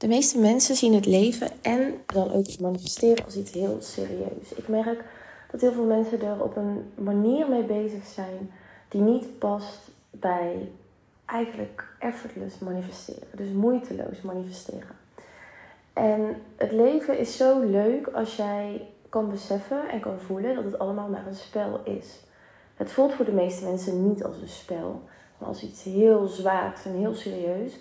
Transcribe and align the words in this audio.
De 0.00 0.08
meeste 0.08 0.38
mensen 0.38 0.76
zien 0.76 0.94
het 0.94 1.06
leven 1.06 1.50
en 1.62 1.94
dan 2.06 2.32
ook 2.32 2.46
het 2.46 2.60
manifesteren 2.60 3.24
als 3.24 3.36
iets 3.36 3.52
heel 3.52 3.76
serieus. 3.80 4.52
Ik 4.56 4.68
merk 4.68 5.04
dat 5.50 5.60
heel 5.60 5.72
veel 5.72 5.84
mensen 5.84 6.22
er 6.22 6.42
op 6.42 6.56
een 6.56 6.92
manier 6.94 7.48
mee 7.48 7.62
bezig 7.62 8.06
zijn 8.06 8.50
die 8.88 9.00
niet 9.00 9.38
past 9.38 9.78
bij 10.10 10.68
eigenlijk 11.26 11.84
effortless 11.98 12.58
manifesteren. 12.58 13.28
Dus 13.36 13.48
moeiteloos 13.48 14.20
manifesteren. 14.22 14.96
En 15.92 16.36
het 16.56 16.72
leven 16.72 17.18
is 17.18 17.36
zo 17.36 17.60
leuk 17.60 18.06
als 18.06 18.36
jij 18.36 18.86
kan 19.08 19.30
beseffen 19.30 19.88
en 19.88 20.00
kan 20.00 20.20
voelen 20.20 20.54
dat 20.54 20.64
het 20.64 20.78
allemaal 20.78 21.08
maar 21.08 21.26
een 21.26 21.34
spel 21.34 21.80
is. 21.84 22.20
Het 22.76 22.92
voelt 22.92 23.12
voor 23.12 23.24
de 23.24 23.32
meeste 23.32 23.64
mensen 23.64 24.08
niet 24.08 24.24
als 24.24 24.36
een 24.40 24.48
spel, 24.48 25.02
maar 25.38 25.48
als 25.48 25.62
iets 25.62 25.82
heel 25.82 26.26
zwaars 26.26 26.84
en 26.84 26.94
heel 26.94 27.14
serieus. 27.14 27.72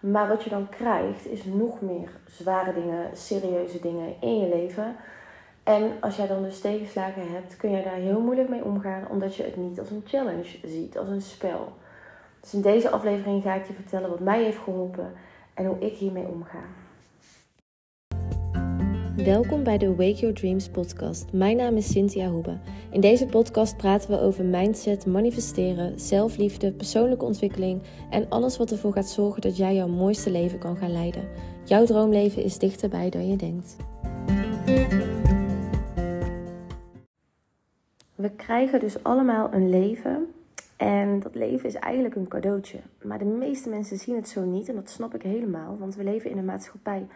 Maar 0.00 0.28
wat 0.28 0.44
je 0.44 0.50
dan 0.50 0.68
krijgt 0.68 1.26
is 1.26 1.44
nog 1.44 1.80
meer 1.80 2.10
zware 2.26 2.74
dingen, 2.74 3.16
serieuze 3.16 3.80
dingen 3.80 4.14
in 4.20 4.38
je 4.38 4.48
leven. 4.48 4.96
En 5.62 5.92
als 6.00 6.16
jij 6.16 6.26
dan 6.26 6.42
dus 6.42 6.60
tegenslagen 6.60 7.32
hebt, 7.32 7.56
kun 7.56 7.70
je 7.70 7.82
daar 7.82 7.94
heel 7.94 8.20
moeilijk 8.20 8.48
mee 8.48 8.64
omgaan, 8.64 9.08
omdat 9.08 9.36
je 9.36 9.42
het 9.42 9.56
niet 9.56 9.78
als 9.78 9.90
een 9.90 10.02
challenge 10.06 10.58
ziet, 10.62 10.98
als 10.98 11.08
een 11.08 11.22
spel. 11.22 11.72
Dus 12.40 12.54
in 12.54 12.60
deze 12.60 12.90
aflevering 12.90 13.42
ga 13.42 13.54
ik 13.54 13.66
je 13.66 13.72
vertellen 13.72 14.10
wat 14.10 14.20
mij 14.20 14.42
heeft 14.42 14.58
geholpen 14.58 15.12
en 15.54 15.66
hoe 15.66 15.78
ik 15.78 15.96
hiermee 15.96 16.26
omga. 16.26 16.62
Welkom 19.24 19.64
bij 19.64 19.78
de 19.78 19.88
Wake 19.94 20.14
Your 20.14 20.34
Dreams 20.34 20.68
podcast. 20.68 21.32
Mijn 21.32 21.56
naam 21.56 21.76
is 21.76 21.90
Cynthia 21.90 22.28
Hoebe. 22.28 22.58
In 22.90 23.00
deze 23.00 23.26
podcast 23.26 23.76
praten 23.76 24.10
we 24.10 24.20
over 24.20 24.44
mindset, 24.44 25.06
manifesteren, 25.06 26.00
zelfliefde, 26.00 26.72
persoonlijke 26.72 27.24
ontwikkeling 27.24 27.82
en 28.10 28.28
alles 28.28 28.56
wat 28.56 28.70
ervoor 28.70 28.92
gaat 28.92 29.08
zorgen 29.08 29.40
dat 29.40 29.56
jij 29.56 29.74
jouw 29.74 29.88
mooiste 29.88 30.30
leven 30.30 30.58
kan 30.58 30.76
gaan 30.76 30.92
leiden. 30.92 31.28
Jouw 31.64 31.84
droomleven 31.84 32.42
is 32.42 32.58
dichterbij 32.58 33.10
dan 33.10 33.28
je 33.28 33.36
denkt. 33.36 33.76
We 38.14 38.30
krijgen 38.36 38.80
dus 38.80 39.02
allemaal 39.02 39.52
een 39.52 39.68
leven 39.68 40.26
en 40.76 41.20
dat 41.20 41.34
leven 41.34 41.68
is 41.68 41.74
eigenlijk 41.74 42.14
een 42.14 42.28
cadeautje. 42.28 42.78
Maar 43.02 43.18
de 43.18 43.24
meeste 43.24 43.68
mensen 43.68 43.98
zien 43.98 44.16
het 44.16 44.28
zo 44.28 44.44
niet 44.44 44.68
en 44.68 44.74
dat 44.74 44.90
snap 44.90 45.14
ik 45.14 45.22
helemaal, 45.22 45.76
want 45.78 45.96
we 45.96 46.04
leven 46.04 46.30
in 46.30 46.38
een 46.38 46.44
maatschappij 46.44 47.06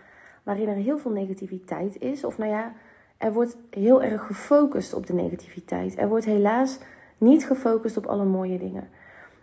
waarin 0.43 0.69
er 0.69 0.75
heel 0.75 0.99
veel 0.99 1.11
negativiteit 1.11 2.01
is. 2.01 2.25
Of 2.25 2.39
nou 2.39 2.51
ja, 2.51 2.73
er 3.17 3.33
wordt 3.33 3.57
heel 3.71 4.03
erg 4.03 4.27
gefocust 4.27 4.95
op 4.95 5.07
de 5.07 5.15
negativiteit. 5.15 5.99
Er 5.99 6.09
wordt 6.09 6.25
helaas 6.25 6.79
niet 7.19 7.47
gefocust 7.47 7.97
op 7.97 8.07
alle 8.07 8.25
mooie 8.25 8.59
dingen 8.59 8.89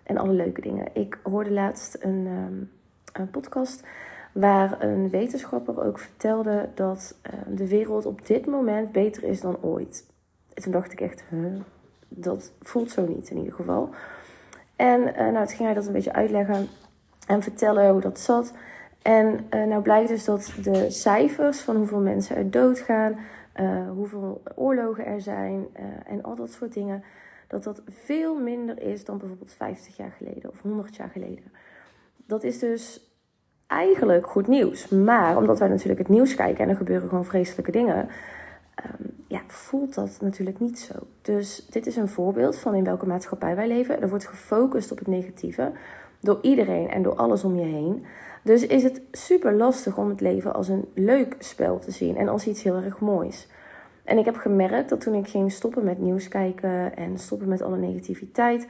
en 0.03 0.17
alle 0.17 0.33
leuke 0.33 0.61
dingen. 0.61 0.87
Ik 0.93 1.19
hoorde 1.23 1.51
laatst 1.51 1.97
een, 1.99 2.27
um, 2.27 2.71
een 3.13 3.29
podcast 3.29 3.83
waar 4.31 4.83
een 4.83 5.09
wetenschapper 5.09 5.83
ook 5.85 5.99
vertelde 5.99 6.69
dat 6.75 7.15
uh, 7.25 7.57
de 7.57 7.67
wereld 7.67 8.05
op 8.05 8.25
dit 8.27 8.45
moment 8.45 8.91
beter 8.91 9.23
is 9.23 9.41
dan 9.41 9.57
ooit. 9.61 10.05
En 10.53 10.61
toen 10.61 10.71
dacht 10.71 10.91
ik 10.91 11.01
echt, 11.01 11.23
huh, 11.29 11.61
dat 12.07 12.51
voelt 12.61 12.91
zo 12.91 13.05
niet 13.07 13.29
in 13.29 13.37
ieder 13.37 13.53
geval. 13.53 13.89
En 14.75 15.01
uh, 15.01 15.15
nou, 15.15 15.37
het 15.37 15.51
ging 15.51 15.63
hij 15.63 15.73
dat 15.73 15.87
een 15.87 15.93
beetje 15.93 16.13
uitleggen 16.13 16.67
en 17.27 17.43
vertellen 17.43 17.91
hoe 17.91 18.01
dat 18.01 18.19
zat. 18.19 18.53
En 19.01 19.39
uh, 19.53 19.65
nou 19.65 19.81
blijkt 19.81 20.09
dus 20.09 20.25
dat 20.25 20.53
de 20.61 20.89
cijfers 20.89 21.59
van 21.59 21.75
hoeveel 21.75 21.99
mensen 21.99 22.35
er 22.35 22.51
doodgaan, 22.51 23.15
uh, 23.59 23.89
hoeveel 23.89 24.41
oorlogen 24.55 25.05
er 25.05 25.21
zijn 25.21 25.67
uh, 25.79 25.83
en 26.05 26.23
al 26.23 26.35
dat 26.35 26.51
soort 26.51 26.73
dingen, 26.73 27.03
dat 27.47 27.63
dat 27.63 27.81
veel 27.87 28.35
minder 28.35 28.81
is 28.81 29.05
dan 29.05 29.17
bijvoorbeeld 29.17 29.53
50 29.53 29.97
jaar 29.97 30.11
geleden 30.11 30.49
of 30.49 30.61
100 30.61 30.95
jaar 30.95 31.09
geleden. 31.09 31.51
Dat 32.25 32.43
is 32.43 32.59
dus 32.59 33.09
eigenlijk 33.67 34.27
goed 34.27 34.47
nieuws. 34.47 34.87
Maar 34.87 35.37
omdat 35.37 35.59
wij 35.59 35.67
natuurlijk 35.67 35.99
het 35.99 36.09
nieuws 36.09 36.35
kijken 36.35 36.63
en 36.63 36.69
er 36.69 36.75
gebeuren 36.75 37.09
gewoon 37.09 37.25
vreselijke 37.25 37.71
dingen, 37.71 37.97
um, 37.97 39.15
ja, 39.27 39.41
voelt 39.47 39.95
dat 39.95 40.17
natuurlijk 40.21 40.59
niet 40.59 40.79
zo. 40.79 40.93
Dus 41.21 41.65
dit 41.65 41.87
is 41.87 41.95
een 41.95 42.07
voorbeeld 42.07 42.57
van 42.57 42.75
in 42.75 42.83
welke 42.83 43.05
maatschappij 43.05 43.55
wij 43.55 43.67
leven. 43.67 44.01
Er 44.01 44.09
wordt 44.09 44.27
gefocust 44.27 44.91
op 44.91 44.97
het 44.97 45.07
negatieve 45.07 45.71
door 46.19 46.39
iedereen 46.41 46.89
en 46.89 47.03
door 47.03 47.15
alles 47.15 47.43
om 47.43 47.55
je 47.55 47.65
heen. 47.65 48.05
Dus 48.43 48.67
is 48.67 48.83
het 48.83 49.01
super 49.11 49.53
lastig 49.53 49.97
om 49.97 50.09
het 50.09 50.21
leven 50.21 50.53
als 50.53 50.67
een 50.67 50.85
leuk 50.93 51.35
spel 51.39 51.79
te 51.79 51.91
zien 51.91 52.17
en 52.17 52.27
als 52.27 52.47
iets 52.47 52.63
heel 52.63 52.75
erg 52.75 52.99
moois. 52.99 53.47
En 54.03 54.17
ik 54.17 54.25
heb 54.25 54.35
gemerkt 54.35 54.89
dat 54.89 55.01
toen 55.01 55.13
ik 55.13 55.27
ging 55.27 55.51
stoppen 55.51 55.83
met 55.83 55.99
nieuws 55.99 56.27
kijken 56.27 56.95
en 56.95 57.17
stoppen 57.17 57.47
met 57.47 57.61
alle 57.61 57.77
negativiteit, 57.77 58.67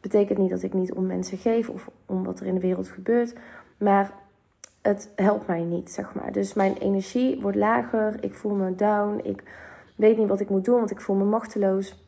betekent 0.00 0.38
niet 0.38 0.50
dat 0.50 0.62
ik 0.62 0.72
niet 0.72 0.92
om 0.92 1.06
mensen 1.06 1.38
geef 1.38 1.68
of 1.68 1.90
om 2.06 2.24
wat 2.24 2.40
er 2.40 2.46
in 2.46 2.54
de 2.54 2.60
wereld 2.60 2.88
gebeurt, 2.88 3.34
maar 3.78 4.12
het 4.82 5.10
helpt 5.16 5.46
mij 5.46 5.60
niet, 5.60 5.90
zeg 5.90 6.14
maar. 6.14 6.32
Dus 6.32 6.54
mijn 6.54 6.76
energie 6.76 7.40
wordt 7.40 7.56
lager, 7.56 8.14
ik 8.20 8.34
voel 8.34 8.54
me 8.54 8.74
down, 8.74 9.20
ik 9.22 9.42
weet 9.96 10.18
niet 10.18 10.28
wat 10.28 10.40
ik 10.40 10.48
moet 10.48 10.64
doen, 10.64 10.78
want 10.78 10.90
ik 10.90 11.00
voel 11.00 11.16
me 11.16 11.24
machteloos. 11.24 12.04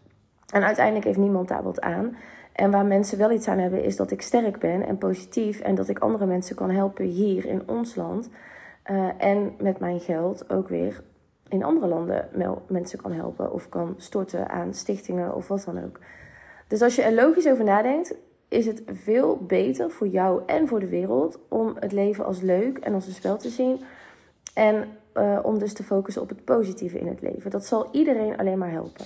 En 0.52 0.62
uiteindelijk 0.64 1.04
heeft 1.04 1.18
niemand 1.18 1.48
daar 1.48 1.62
wat 1.62 1.80
aan. 1.80 2.16
En 2.54 2.70
waar 2.70 2.86
mensen 2.86 3.18
wel 3.18 3.30
iets 3.30 3.48
aan 3.48 3.58
hebben, 3.58 3.84
is 3.84 3.96
dat 3.96 4.10
ik 4.10 4.22
sterk 4.22 4.58
ben 4.58 4.86
en 4.86 4.98
positief. 4.98 5.60
En 5.60 5.74
dat 5.74 5.88
ik 5.88 5.98
andere 5.98 6.26
mensen 6.26 6.56
kan 6.56 6.70
helpen 6.70 7.04
hier 7.04 7.46
in 7.46 7.62
ons 7.68 7.94
land. 7.94 8.28
Uh, 8.90 9.08
en 9.18 9.54
met 9.58 9.78
mijn 9.78 10.00
geld 10.00 10.50
ook 10.50 10.68
weer 10.68 11.02
in 11.48 11.64
andere 11.64 11.86
landen 11.86 12.28
mensen 12.68 13.02
kan 13.02 13.12
helpen. 13.12 13.52
Of 13.52 13.68
kan 13.68 13.94
storten 13.96 14.48
aan 14.48 14.74
stichtingen 14.74 15.34
of 15.34 15.48
wat 15.48 15.64
dan 15.64 15.84
ook. 15.84 15.98
Dus 16.68 16.82
als 16.82 16.96
je 16.96 17.02
er 17.02 17.14
logisch 17.14 17.48
over 17.48 17.64
nadenkt, 17.64 18.14
is 18.48 18.66
het 18.66 18.82
veel 18.86 19.36
beter 19.36 19.90
voor 19.90 20.08
jou 20.08 20.42
en 20.46 20.68
voor 20.68 20.80
de 20.80 20.88
wereld 20.88 21.38
om 21.48 21.76
het 21.80 21.92
leven 21.92 22.24
als 22.24 22.40
leuk 22.40 22.78
en 22.78 22.94
als 22.94 23.06
een 23.06 23.12
spel 23.12 23.36
te 23.36 23.48
zien. 23.48 23.80
En 24.54 24.88
uh, 25.14 25.38
om 25.42 25.58
dus 25.58 25.72
te 25.72 25.82
focussen 25.82 26.22
op 26.22 26.28
het 26.28 26.44
positieve 26.44 26.98
in 26.98 27.06
het 27.06 27.20
leven. 27.20 27.50
Dat 27.50 27.64
zal 27.64 27.88
iedereen 27.92 28.36
alleen 28.36 28.58
maar 28.58 28.70
helpen. 28.70 29.04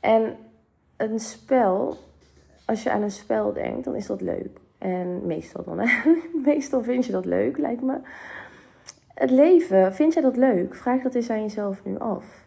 En 0.00 0.36
een 0.96 1.20
spel 1.20 1.96
als 2.68 2.82
je 2.82 2.90
aan 2.90 3.02
een 3.02 3.10
spel 3.10 3.52
denkt, 3.52 3.84
dan 3.84 3.94
is 3.94 4.06
dat 4.06 4.20
leuk. 4.20 4.58
En 4.78 5.26
meestal 5.26 5.64
dan, 5.64 5.78
hè? 5.78 5.86
meestal 6.50 6.82
vind 6.82 7.06
je 7.06 7.12
dat 7.12 7.24
leuk, 7.24 7.58
lijkt 7.58 7.82
me. 7.82 7.98
Het 9.14 9.30
leven, 9.30 9.94
vind 9.94 10.12
jij 10.12 10.22
dat 10.22 10.36
leuk? 10.36 10.74
Vraag 10.74 11.02
dat 11.02 11.14
eens 11.14 11.30
aan 11.30 11.42
jezelf 11.42 11.84
nu 11.84 11.98
af. 11.98 12.46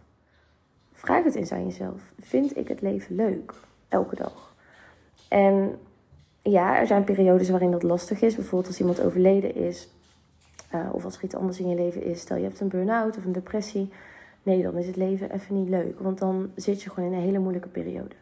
Vraag 0.92 1.24
het 1.24 1.36
eens 1.36 1.52
aan 1.52 1.66
jezelf. 1.66 2.14
Vind 2.20 2.58
ik 2.58 2.68
het 2.68 2.82
leven 2.82 3.16
leuk? 3.16 3.54
Elke 3.88 4.16
dag. 4.16 4.56
En 5.28 5.80
ja, 6.42 6.80
er 6.80 6.88
zijn 6.88 7.04
periodes 7.04 7.50
waarin 7.50 7.72
dat 7.72 7.84
lastig 7.84 8.22
is. 8.22 8.36
Bijvoorbeeld 8.36 8.68
als 8.68 8.80
iemand 8.80 9.02
overleden 9.02 9.56
is. 9.56 9.90
Uh, 10.76 10.90
of 10.92 11.04
als 11.04 11.18
er 11.18 11.24
iets 11.24 11.36
anders 11.36 11.60
in 11.60 11.70
je 11.70 11.76
leven 11.76 12.04
is. 12.04 12.20
Stel 12.20 12.38
je 12.38 12.44
hebt 12.44 12.60
een 12.60 12.68
burn-out 12.68 13.18
of 13.18 13.26
een 13.26 13.32
depressie. 13.32 13.90
Nee, 14.44 14.64
dan 14.64 14.78
is 14.78 14.88
het 14.88 14.96
leven 14.96 15.32
even 15.32 15.56
niet 15.56 15.70
leuk. 15.70 16.00
Want 16.00 16.18
dan 16.18 16.52
zit 16.56 16.82
je 16.82 16.90
gewoon 16.90 17.12
in 17.12 17.16
een 17.16 17.24
hele 17.24 17.40
moeilijke 17.40 17.70
periode. 17.70 18.16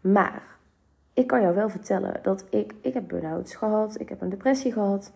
Maar 0.00 0.55
ik 1.16 1.26
kan 1.26 1.40
jou 1.40 1.54
wel 1.54 1.68
vertellen 1.68 2.18
dat 2.22 2.44
ik, 2.50 2.74
ik 2.80 2.94
heb 2.94 3.08
burn-outs 3.08 3.54
gehad, 3.54 4.00
ik 4.00 4.08
heb 4.08 4.20
een 4.20 4.28
depressie 4.28 4.72
gehad, 4.72 5.12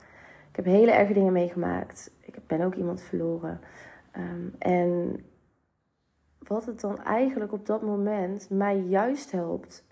ik 0.50 0.56
heb 0.56 0.64
hele 0.64 0.90
erge 0.90 1.12
dingen 1.12 1.32
meegemaakt, 1.32 2.10
ik 2.20 2.46
ben 2.46 2.60
ook 2.60 2.74
iemand 2.74 3.02
verloren. 3.02 3.60
Um, 4.16 4.54
en 4.58 5.20
wat 6.38 6.64
het 6.64 6.80
dan 6.80 7.02
eigenlijk 7.02 7.52
op 7.52 7.66
dat 7.66 7.82
moment 7.82 8.50
mij 8.50 8.78
juist 8.78 9.30
helpt, 9.30 9.84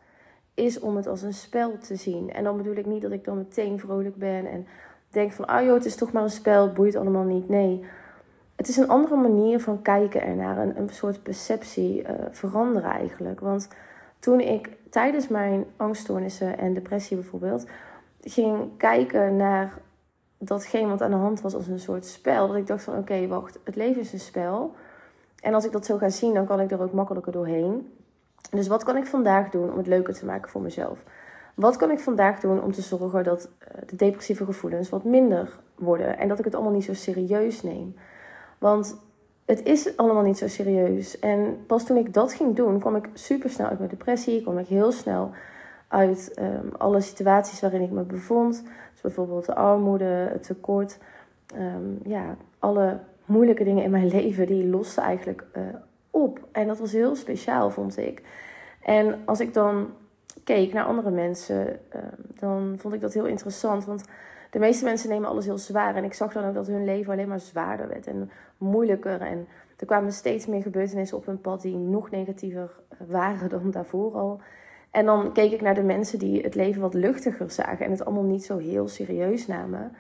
is 0.54 0.80
om 0.80 0.96
het 0.96 1.06
als 1.06 1.22
een 1.22 1.34
spel 1.34 1.78
te 1.78 1.96
zien. 1.96 2.32
En 2.32 2.44
dan 2.44 2.56
bedoel 2.56 2.76
ik 2.76 2.86
niet 2.86 3.02
dat 3.02 3.12
ik 3.12 3.24
dan 3.24 3.36
meteen 3.36 3.78
vrolijk 3.78 4.16
ben 4.16 4.46
en 4.46 4.66
denk 5.10 5.32
van, 5.32 5.46
ah 5.46 5.64
joh, 5.64 5.74
het 5.74 5.84
is 5.84 5.96
toch 5.96 6.12
maar 6.12 6.22
een 6.22 6.30
spel, 6.30 6.72
boeit 6.72 6.96
allemaal 6.96 7.24
niet. 7.24 7.48
Nee, 7.48 7.84
het 8.56 8.68
is 8.68 8.76
een 8.76 8.88
andere 8.88 9.16
manier 9.16 9.60
van 9.60 9.82
kijken 9.82 10.22
ernaar, 10.22 10.58
een, 10.58 10.78
een 10.78 10.88
soort 10.88 11.22
perceptie 11.22 12.02
uh, 12.02 12.10
veranderen 12.30 12.90
eigenlijk. 12.90 13.40
Want 13.40 13.68
toen 14.18 14.40
ik 14.40 14.77
tijdens 14.90 15.28
mijn 15.28 15.64
angststoornissen 15.76 16.58
en 16.58 16.74
depressie 16.74 17.16
bijvoorbeeld 17.16 17.66
ging 18.20 18.76
kijken 18.76 19.36
naar 19.36 19.78
datgene 20.38 20.88
wat 20.88 21.02
aan 21.02 21.10
de 21.10 21.16
hand 21.16 21.40
was 21.40 21.54
als 21.54 21.66
een 21.66 21.78
soort 21.78 22.06
spel, 22.06 22.46
dat 22.46 22.56
ik 22.56 22.66
dacht 22.66 22.82
van 22.84 22.98
oké, 22.98 23.26
wacht, 23.26 23.58
het 23.64 23.76
leven 23.76 24.00
is 24.00 24.12
een 24.12 24.20
spel. 24.20 24.74
En 25.40 25.54
als 25.54 25.64
ik 25.64 25.72
dat 25.72 25.86
zo 25.86 25.96
ga 25.96 26.08
zien, 26.08 26.34
dan 26.34 26.46
kan 26.46 26.60
ik 26.60 26.70
er 26.70 26.82
ook 26.82 26.92
makkelijker 26.92 27.32
doorheen. 27.32 27.92
Dus 28.50 28.68
wat 28.68 28.84
kan 28.84 28.96
ik 28.96 29.06
vandaag 29.06 29.50
doen 29.50 29.70
om 29.70 29.78
het 29.78 29.86
leuker 29.86 30.14
te 30.14 30.24
maken 30.24 30.50
voor 30.50 30.60
mezelf? 30.60 31.04
Wat 31.54 31.76
kan 31.76 31.90
ik 31.90 31.98
vandaag 31.98 32.40
doen 32.40 32.62
om 32.62 32.72
te 32.72 32.82
zorgen 32.82 33.24
dat 33.24 33.48
eh, 33.58 33.68
de 33.86 33.96
depressieve 33.96 34.44
gevoelens 34.44 34.88
wat 34.88 35.04
minder 35.04 35.58
worden 35.74 36.18
en 36.18 36.28
dat 36.28 36.38
ik 36.38 36.44
het 36.44 36.54
allemaal 36.54 36.72
niet 36.72 36.84
zo 36.84 36.94
serieus 36.94 37.62
neem? 37.62 37.94
Want 38.58 38.96
het 39.48 39.64
is 39.64 39.96
allemaal 39.96 40.22
niet 40.22 40.38
zo 40.38 40.48
serieus. 40.48 41.18
En 41.18 41.64
pas 41.66 41.84
toen 41.84 41.96
ik 41.96 42.14
dat 42.14 42.32
ging 42.32 42.56
doen, 42.56 42.80
kwam 42.80 42.96
ik 42.96 43.08
super 43.14 43.50
snel 43.50 43.66
uit 43.66 43.78
mijn 43.78 43.90
depressie. 43.90 44.42
Kwam 44.42 44.58
ik 44.58 44.66
heel 44.66 44.92
snel 44.92 45.30
uit 45.88 46.38
um, 46.40 46.72
alle 46.78 47.00
situaties 47.00 47.60
waarin 47.60 47.82
ik 47.82 47.90
me 47.90 48.02
bevond. 48.02 48.62
Dus 48.92 49.00
bijvoorbeeld 49.00 49.46
de 49.46 49.54
armoede, 49.54 50.04
het 50.04 50.42
tekort. 50.42 50.98
Um, 51.54 51.98
ja, 52.04 52.36
alle 52.58 52.98
moeilijke 53.24 53.64
dingen 53.64 53.84
in 53.84 53.90
mijn 53.90 54.06
leven, 54.16 54.46
die 54.46 54.66
losten 54.66 55.02
eigenlijk 55.02 55.44
uh, 55.56 55.62
op. 56.10 56.48
En 56.52 56.66
dat 56.66 56.78
was 56.78 56.92
heel 56.92 57.16
speciaal, 57.16 57.70
vond 57.70 57.96
ik. 57.96 58.22
En 58.82 59.18
als 59.24 59.40
ik 59.40 59.54
dan 59.54 59.90
keek 60.44 60.72
naar 60.72 60.84
andere 60.84 61.10
mensen, 61.10 61.66
uh, 61.66 62.02
dan 62.38 62.74
vond 62.78 62.94
ik 62.94 63.00
dat 63.00 63.14
heel 63.14 63.26
interessant. 63.26 63.84
Want 63.84 64.04
de 64.50 64.58
meeste 64.58 64.84
mensen 64.84 65.08
nemen 65.08 65.28
alles 65.28 65.44
heel 65.44 65.58
zwaar. 65.58 65.96
En 65.96 66.04
ik 66.04 66.14
zag 66.14 66.32
dan 66.32 66.44
ook 66.44 66.54
dat 66.54 66.66
hun 66.66 66.84
leven 66.84 67.12
alleen 67.12 67.28
maar 67.28 67.40
zwaarder 67.40 67.88
werd 67.88 68.06
en 68.06 68.30
moeilijker. 68.58 69.20
En 69.20 69.48
er 69.76 69.86
kwamen 69.86 70.12
steeds 70.12 70.46
meer 70.46 70.62
gebeurtenissen 70.62 71.16
op 71.16 71.26
hun 71.26 71.40
pad 71.40 71.62
die 71.62 71.76
nog 71.76 72.10
negatiever 72.10 72.70
waren 73.06 73.48
dan 73.48 73.70
daarvoor 73.70 74.12
al. 74.12 74.40
En 74.90 75.04
dan 75.04 75.32
keek 75.32 75.52
ik 75.52 75.60
naar 75.60 75.74
de 75.74 75.82
mensen 75.82 76.18
die 76.18 76.42
het 76.42 76.54
leven 76.54 76.80
wat 76.80 76.94
luchtiger 76.94 77.50
zagen 77.50 77.84
en 77.84 77.90
het 77.90 78.04
allemaal 78.04 78.24
niet 78.24 78.44
zo 78.44 78.58
heel 78.58 78.88
serieus 78.88 79.46
namen. 79.46 79.92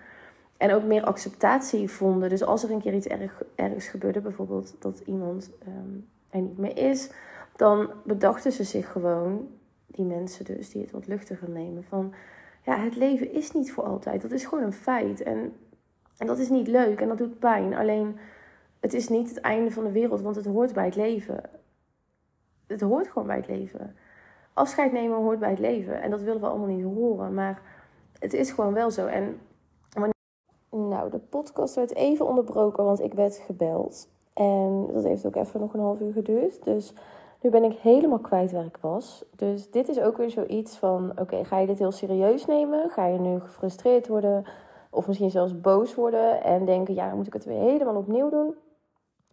En 0.56 0.72
ook 0.72 0.82
meer 0.82 1.04
acceptatie 1.04 1.90
vonden. 1.90 2.28
Dus 2.28 2.42
als 2.42 2.64
er 2.64 2.70
een 2.70 2.80
keer 2.80 2.94
iets 2.94 3.06
erg, 3.06 3.42
ergs 3.54 3.88
gebeurde, 3.88 4.20
bijvoorbeeld 4.20 4.74
dat 4.78 5.02
iemand 5.06 5.50
um, 5.66 6.06
er 6.30 6.40
niet 6.40 6.58
meer 6.58 6.76
is, 6.76 7.10
dan 7.56 7.90
bedachten 8.04 8.52
ze 8.52 8.64
zich 8.64 8.92
gewoon, 8.92 9.48
die 9.86 10.04
mensen 10.04 10.44
dus, 10.44 10.70
die 10.70 10.82
het 10.82 10.90
wat 10.90 11.06
luchtiger 11.06 11.50
nemen, 11.50 11.84
van 11.84 12.14
ja, 12.68 12.78
het 12.78 12.96
leven 12.96 13.32
is 13.32 13.52
niet 13.52 13.72
voor 13.72 13.84
altijd. 13.84 14.22
Dat 14.22 14.30
is 14.30 14.44
gewoon 14.44 14.64
een 14.64 14.72
feit. 14.72 15.22
En, 15.22 15.56
en 16.16 16.26
dat 16.26 16.38
is 16.38 16.48
niet 16.48 16.66
leuk 16.66 17.00
en 17.00 17.08
dat 17.08 17.18
doet 17.18 17.38
pijn. 17.38 17.74
Alleen, 17.74 18.18
het 18.80 18.94
is 18.94 19.08
niet 19.08 19.28
het 19.28 19.40
einde 19.40 19.70
van 19.70 19.84
de 19.84 19.92
wereld, 19.92 20.20
want 20.20 20.36
het 20.36 20.46
hoort 20.46 20.72
bij 20.72 20.84
het 20.84 20.96
leven. 20.96 21.42
Het 22.66 22.80
hoort 22.80 23.08
gewoon 23.08 23.26
bij 23.26 23.36
het 23.36 23.48
leven. 23.48 23.96
Afscheid 24.52 24.92
nemen 24.92 25.16
hoort 25.16 25.38
bij 25.38 25.50
het 25.50 25.58
leven. 25.58 26.02
En 26.02 26.10
dat 26.10 26.20
willen 26.20 26.40
we 26.40 26.46
allemaal 26.46 26.76
niet 26.76 26.84
horen. 26.84 27.34
Maar 27.34 27.62
het 28.18 28.32
is 28.32 28.50
gewoon 28.50 28.72
wel 28.72 28.90
zo. 28.90 29.06
En 29.06 29.40
nou, 30.70 31.10
de 31.10 31.18
podcast 31.18 31.74
werd 31.74 31.94
even 31.94 32.26
onderbroken, 32.26 32.84
want 32.84 33.00
ik 33.00 33.14
werd 33.14 33.36
gebeld. 33.36 34.08
En 34.32 34.86
dat 34.92 35.04
heeft 35.04 35.26
ook 35.26 35.36
even 35.36 35.60
nog 35.60 35.74
een 35.74 35.80
half 35.80 36.00
uur 36.00 36.12
geduurd. 36.12 36.64
Dus 36.64 36.94
nu 37.40 37.50
ben 37.50 37.64
ik 37.64 37.78
helemaal 37.78 38.18
kwijt 38.18 38.52
waar 38.52 38.64
ik 38.64 38.78
was. 38.80 39.24
Dus 39.36 39.70
dit 39.70 39.88
is 39.88 40.00
ook 40.00 40.16
weer 40.16 40.30
zoiets 40.30 40.76
van: 40.76 41.12
oké, 41.20 41.44
ga 41.44 41.58
je 41.58 41.66
dit 41.66 41.78
heel 41.78 41.92
serieus 41.92 42.46
nemen? 42.46 42.90
Ga 42.90 43.06
je 43.06 43.18
nu 43.18 43.40
gefrustreerd 43.40 44.08
worden? 44.08 44.44
Of 44.90 45.06
misschien 45.06 45.30
zelfs 45.30 45.60
boos 45.60 45.94
worden 45.94 46.42
en 46.42 46.64
denken: 46.64 46.94
ja, 46.94 47.08
dan 47.08 47.16
moet 47.16 47.26
ik 47.26 47.32
het 47.32 47.44
weer 47.44 47.60
helemaal 47.60 47.96
opnieuw 47.96 48.30
doen? 48.30 48.54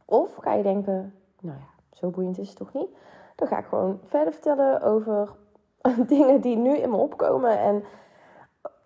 Of 0.06 0.36
ga 0.36 0.54
je 0.54 0.63
denken: 0.63 1.13
nou 1.42 1.57
ja, 1.57 1.98
zo 1.98 2.10
boeiend 2.10 2.38
is 2.38 2.48
het 2.48 2.57
toch 2.57 2.74
niet? 2.74 2.90
Dan 3.36 3.48
ga 3.48 3.57
ik 3.57 3.66
gewoon 3.66 4.00
verder 4.06 4.34
vertellen 4.34 4.81
over 4.81 5.30
dingen 6.07 6.42
die 6.42 6.57
nu 6.57 6.78
in 6.78 6.90
me 6.90 6.98
opkomen. 6.98 7.60
En 7.60 7.84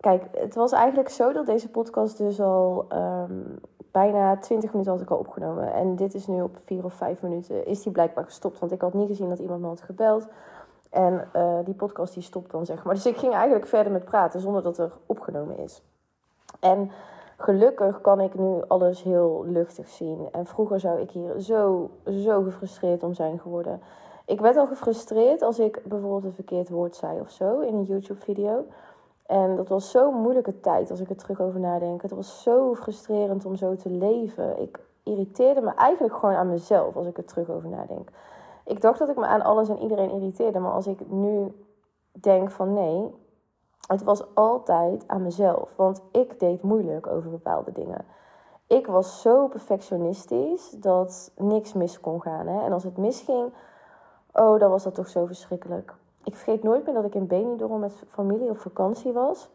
kijk, 0.00 0.24
het 0.32 0.54
was 0.54 0.72
eigenlijk 0.72 1.08
zo 1.08 1.32
dat 1.32 1.46
deze 1.46 1.70
podcast 1.70 2.18
dus 2.18 2.40
al 2.40 2.86
um, 2.92 3.60
bijna 3.90 4.36
20 4.36 4.70
minuten 4.70 4.92
had 4.92 5.02
ik 5.02 5.10
al 5.10 5.18
opgenomen. 5.18 5.72
En 5.72 5.96
dit 5.96 6.14
is 6.14 6.26
nu 6.26 6.42
op 6.42 6.56
4 6.64 6.84
of 6.84 6.94
5 6.94 7.22
minuten 7.22 7.66
is 7.66 7.82
die 7.82 7.92
blijkbaar 7.92 8.24
gestopt. 8.24 8.58
Want 8.58 8.72
ik 8.72 8.80
had 8.80 8.94
niet 8.94 9.08
gezien 9.08 9.28
dat 9.28 9.38
iemand 9.38 9.60
me 9.60 9.66
had 9.66 9.80
gebeld. 9.80 10.26
En 10.90 11.28
uh, 11.36 11.58
die 11.64 11.74
podcast 11.74 12.14
die 12.14 12.22
stopt 12.22 12.50
dan, 12.50 12.66
zeg 12.66 12.84
maar. 12.84 12.94
Dus 13.00 13.06
ik 13.06 13.16
ging 13.16 13.32
eigenlijk 13.32 13.66
verder 13.66 13.92
met 13.92 14.04
praten 14.04 14.40
zonder 14.40 14.62
dat 14.62 14.78
er 14.78 14.92
opgenomen 15.06 15.58
is. 15.58 15.82
En 16.60 16.90
gelukkig 17.36 18.00
kan 18.00 18.20
ik 18.20 18.34
nu 18.34 18.62
alles 18.68 19.02
heel 19.02 19.44
luchtig 19.46 19.88
zien. 19.88 20.28
En 20.32 20.46
vroeger 20.46 20.80
zou 20.80 21.00
ik 21.00 21.10
hier 21.10 21.40
zo, 21.40 21.90
zo 22.04 22.42
gefrustreerd 22.42 23.02
om 23.02 23.14
zijn 23.14 23.38
geworden. 23.38 23.80
Ik 24.26 24.40
werd 24.40 24.56
al 24.56 24.66
gefrustreerd 24.66 25.42
als 25.42 25.58
ik 25.58 25.80
bijvoorbeeld 25.84 26.24
een 26.24 26.32
verkeerd 26.32 26.68
woord 26.68 26.96
zei 26.96 27.20
of 27.20 27.30
zo 27.30 27.60
in 27.60 27.74
een 27.74 27.84
YouTube-video. 27.84 28.64
En 29.30 29.56
dat 29.56 29.68
was 29.68 29.90
zo'n 29.90 30.14
moeilijke 30.14 30.60
tijd 30.60 30.90
als 30.90 31.00
ik 31.00 31.10
er 31.10 31.16
terug 31.16 31.40
over 31.40 31.60
nadenk. 31.60 32.02
Het 32.02 32.10
was 32.10 32.42
zo 32.42 32.74
frustrerend 32.74 33.44
om 33.44 33.56
zo 33.56 33.76
te 33.76 33.90
leven. 33.90 34.60
Ik 34.60 34.80
irriteerde 35.02 35.60
me 35.60 35.70
eigenlijk 35.74 36.14
gewoon 36.14 36.34
aan 36.34 36.48
mezelf 36.48 36.96
als 36.96 37.06
ik 37.06 37.16
er 37.16 37.24
terug 37.24 37.50
over 37.50 37.68
nadenk. 37.68 38.08
Ik 38.64 38.80
dacht 38.80 38.98
dat 38.98 39.08
ik 39.08 39.16
me 39.16 39.26
aan 39.26 39.42
alles 39.42 39.68
en 39.68 39.78
iedereen 39.78 40.10
irriteerde, 40.10 40.58
maar 40.58 40.72
als 40.72 40.86
ik 40.86 41.10
nu 41.10 41.54
denk 42.12 42.50
van 42.50 42.72
nee, 42.72 43.14
het 43.86 44.02
was 44.02 44.34
altijd 44.34 45.04
aan 45.06 45.22
mezelf. 45.22 45.76
Want 45.76 46.02
ik 46.12 46.40
deed 46.40 46.62
moeilijk 46.62 47.06
over 47.06 47.30
bepaalde 47.30 47.72
dingen. 47.72 48.04
Ik 48.66 48.86
was 48.86 49.20
zo 49.20 49.48
perfectionistisch 49.48 50.70
dat 50.70 51.32
niks 51.36 51.72
mis 51.72 52.00
kon 52.00 52.22
gaan. 52.22 52.46
Hè? 52.46 52.64
En 52.64 52.72
als 52.72 52.84
het 52.84 52.96
misging, 52.96 53.52
oh, 54.32 54.58
dan 54.58 54.70
was 54.70 54.82
dat 54.82 54.94
toch 54.94 55.08
zo 55.08 55.26
verschrikkelijk 55.26 55.94
ik 56.24 56.36
vergeet 56.36 56.62
nooit 56.62 56.84
meer 56.84 56.94
dat 56.94 57.04
ik 57.04 57.14
in 57.14 57.26
Benidorm 57.26 57.80
met 57.80 58.02
familie 58.08 58.50
op 58.50 58.58
vakantie 58.58 59.12
was. 59.12 59.50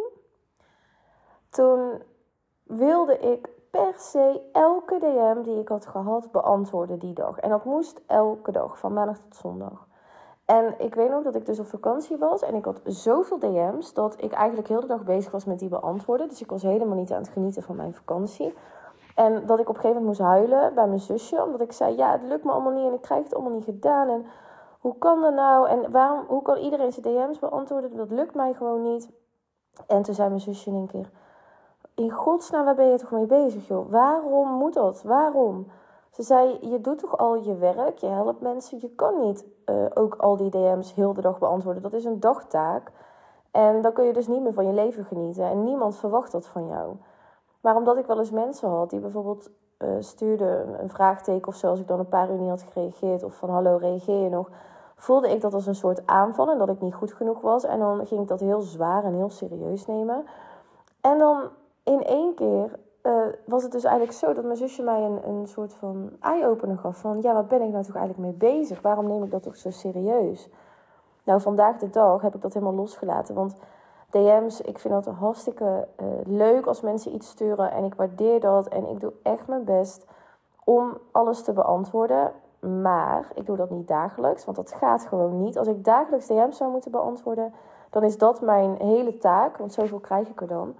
Toen 1.50 2.02
wilde 2.62 3.18
ik 3.18 3.48
per 3.70 3.94
se 3.96 4.40
elke 4.52 4.98
DM 4.98 5.42
die 5.42 5.60
ik 5.60 5.68
had 5.68 5.86
gehad 5.86 6.32
beantwoorden 6.32 6.98
die 6.98 7.12
dag. 7.12 7.38
En 7.38 7.50
dat 7.50 7.64
moest 7.64 8.00
elke 8.06 8.52
dag, 8.52 8.78
van 8.78 8.92
maandag 8.92 9.18
tot 9.18 9.36
zondag. 9.36 9.86
En 10.44 10.74
ik 10.78 10.94
weet 10.94 11.10
nog 11.10 11.22
dat 11.22 11.34
ik 11.34 11.46
dus 11.46 11.58
op 11.58 11.66
vakantie 11.66 12.16
was 12.16 12.42
en 12.42 12.54
ik 12.54 12.64
had 12.64 12.80
zoveel 12.84 13.38
DM's 13.38 13.92
dat 13.92 14.22
ik 14.22 14.32
eigenlijk 14.32 14.68
heel 14.68 14.80
de 14.80 14.86
dag 14.86 15.04
bezig 15.04 15.32
was 15.32 15.44
met 15.44 15.58
die 15.58 15.68
beantwoorden. 15.68 16.28
Dus 16.28 16.40
ik 16.40 16.50
was 16.50 16.62
helemaal 16.62 16.96
niet 16.96 17.12
aan 17.12 17.20
het 17.20 17.28
genieten 17.28 17.62
van 17.62 17.76
mijn 17.76 17.94
vakantie. 17.94 18.54
En 19.16 19.46
dat 19.46 19.58
ik 19.58 19.68
op 19.68 19.74
een 19.74 19.80
gegeven 19.80 20.02
moment 20.02 20.06
moest 20.06 20.30
huilen 20.30 20.74
bij 20.74 20.86
mijn 20.86 21.00
zusje. 21.00 21.44
Omdat 21.44 21.60
ik 21.60 21.72
zei, 21.72 21.96
ja, 21.96 22.12
het 22.12 22.22
lukt 22.22 22.44
me 22.44 22.50
allemaal 22.50 22.72
niet 22.72 22.86
en 22.86 22.92
ik 22.92 23.00
krijg 23.00 23.22
het 23.22 23.34
allemaal 23.34 23.52
niet 23.52 23.64
gedaan. 23.64 24.08
En 24.08 24.26
hoe 24.80 24.98
kan 24.98 25.20
dat 25.20 25.34
nou? 25.34 25.68
En 25.68 25.90
waarom, 25.90 26.24
hoe 26.26 26.42
kan 26.42 26.56
iedereen 26.56 26.92
zijn 26.92 27.06
DM's 27.06 27.38
beantwoorden? 27.38 27.96
Dat 27.96 28.10
lukt 28.10 28.34
mij 28.34 28.54
gewoon 28.54 28.82
niet. 28.82 29.10
En 29.86 30.02
toen 30.02 30.14
zei 30.14 30.28
mijn 30.28 30.40
zusje 30.40 30.70
in 30.70 30.76
een 30.76 30.86
keer... 30.86 31.10
In 31.94 32.10
godsnaam, 32.10 32.64
waar 32.64 32.74
ben 32.74 32.86
je 32.86 32.98
toch 32.98 33.10
mee 33.10 33.26
bezig, 33.26 33.66
joh? 33.66 33.90
Waarom 33.90 34.48
moet 34.48 34.74
dat? 34.74 35.02
Waarom? 35.02 35.66
Ze 36.10 36.22
zei, 36.22 36.58
je 36.60 36.80
doet 36.80 36.98
toch 36.98 37.18
al 37.18 37.34
je 37.34 37.54
werk, 37.54 37.98
je 37.98 38.06
helpt 38.06 38.40
mensen. 38.40 38.78
Je 38.80 38.90
kan 38.90 39.20
niet 39.20 39.46
uh, 39.66 39.84
ook 39.94 40.14
al 40.14 40.36
die 40.36 40.50
DM's 40.50 40.94
heel 40.94 41.12
de 41.12 41.20
dag 41.20 41.38
beantwoorden. 41.38 41.82
Dat 41.82 41.92
is 41.92 42.04
een 42.04 42.20
dagtaak. 42.20 42.92
En 43.50 43.82
dan 43.82 43.92
kun 43.92 44.04
je 44.04 44.12
dus 44.12 44.26
niet 44.26 44.42
meer 44.42 44.52
van 44.52 44.66
je 44.66 44.72
leven 44.72 45.04
genieten. 45.04 45.44
En 45.44 45.64
niemand 45.64 45.96
verwacht 45.96 46.32
dat 46.32 46.46
van 46.46 46.66
jou. 46.66 46.96
Maar 47.66 47.76
omdat 47.76 47.96
ik 47.96 48.06
wel 48.06 48.18
eens 48.18 48.30
mensen 48.30 48.68
had 48.68 48.90
die 48.90 49.00
bijvoorbeeld 49.00 49.50
uh, 49.78 49.88
stuurden 49.98 50.82
een 50.82 50.88
vraagteken 50.88 51.48
of 51.48 51.54
zo, 51.54 51.68
als 51.68 51.80
ik 51.80 51.86
dan 51.86 51.98
een 51.98 52.08
paar 52.08 52.30
uur 52.30 52.38
niet 52.38 52.48
had 52.48 52.62
gereageerd, 52.62 53.22
of 53.22 53.34
van 53.34 53.50
hallo, 53.50 53.76
reageer 53.76 54.22
je 54.22 54.28
nog, 54.28 54.50
voelde 54.96 55.30
ik 55.30 55.40
dat 55.40 55.54
als 55.54 55.66
een 55.66 55.74
soort 55.74 56.06
aanval 56.06 56.50
en 56.50 56.58
dat 56.58 56.68
ik 56.68 56.80
niet 56.80 56.94
goed 56.94 57.12
genoeg 57.12 57.40
was. 57.40 57.64
En 57.64 57.78
dan 57.78 58.06
ging 58.06 58.20
ik 58.20 58.28
dat 58.28 58.40
heel 58.40 58.60
zwaar 58.60 59.04
en 59.04 59.14
heel 59.14 59.30
serieus 59.30 59.86
nemen. 59.86 60.24
En 61.00 61.18
dan 61.18 61.42
in 61.82 62.04
één 62.04 62.34
keer 62.34 62.78
uh, 63.02 63.12
was 63.46 63.62
het 63.62 63.72
dus 63.72 63.84
eigenlijk 63.84 64.16
zo 64.16 64.34
dat 64.34 64.44
mijn 64.44 64.56
zusje 64.56 64.82
mij 64.82 65.02
een, 65.02 65.28
een 65.28 65.46
soort 65.46 65.74
van 65.74 66.10
eye-opener 66.20 66.78
gaf. 66.78 66.96
Van 66.96 67.20
ja, 67.20 67.32
waar 67.32 67.46
ben 67.46 67.62
ik 67.62 67.70
nou 67.70 67.84
toch 67.84 67.96
eigenlijk 67.96 68.26
mee 68.28 68.52
bezig? 68.52 68.80
Waarom 68.80 69.06
neem 69.06 69.22
ik 69.22 69.30
dat 69.30 69.42
toch 69.42 69.56
zo 69.56 69.70
serieus? 69.70 70.50
Nou, 71.24 71.40
vandaag 71.40 71.76
de 71.76 71.90
dag 71.90 72.22
heb 72.22 72.34
ik 72.34 72.42
dat 72.42 72.54
helemaal 72.54 72.74
losgelaten. 72.74 73.34
Want 73.34 73.56
DM's, 74.16 74.60
ik 74.60 74.78
vind 74.78 74.94
dat 74.94 75.14
hartstikke 75.14 75.88
uh, 76.00 76.06
leuk 76.24 76.66
als 76.66 76.80
mensen 76.80 77.14
iets 77.14 77.28
sturen 77.28 77.70
en 77.70 77.84
ik 77.84 77.94
waardeer 77.94 78.40
dat 78.40 78.68
en 78.68 78.88
ik 78.88 79.00
doe 79.00 79.12
echt 79.22 79.46
mijn 79.48 79.64
best 79.64 80.06
om 80.64 80.98
alles 81.12 81.42
te 81.42 81.52
beantwoorden. 81.52 82.32
Maar 82.82 83.30
ik 83.34 83.46
doe 83.46 83.56
dat 83.56 83.70
niet 83.70 83.88
dagelijks, 83.88 84.44
want 84.44 84.56
dat 84.56 84.72
gaat 84.72 85.06
gewoon 85.06 85.38
niet. 85.38 85.58
Als 85.58 85.68
ik 85.68 85.84
dagelijks 85.84 86.26
DM's 86.26 86.56
zou 86.56 86.70
moeten 86.70 86.90
beantwoorden, 86.90 87.52
dan 87.90 88.02
is 88.02 88.18
dat 88.18 88.40
mijn 88.40 88.76
hele 88.78 89.18
taak, 89.18 89.56
want 89.56 89.72
zoveel 89.72 89.98
krijg 89.98 90.28
ik 90.28 90.40
er 90.40 90.46
dan. 90.46 90.74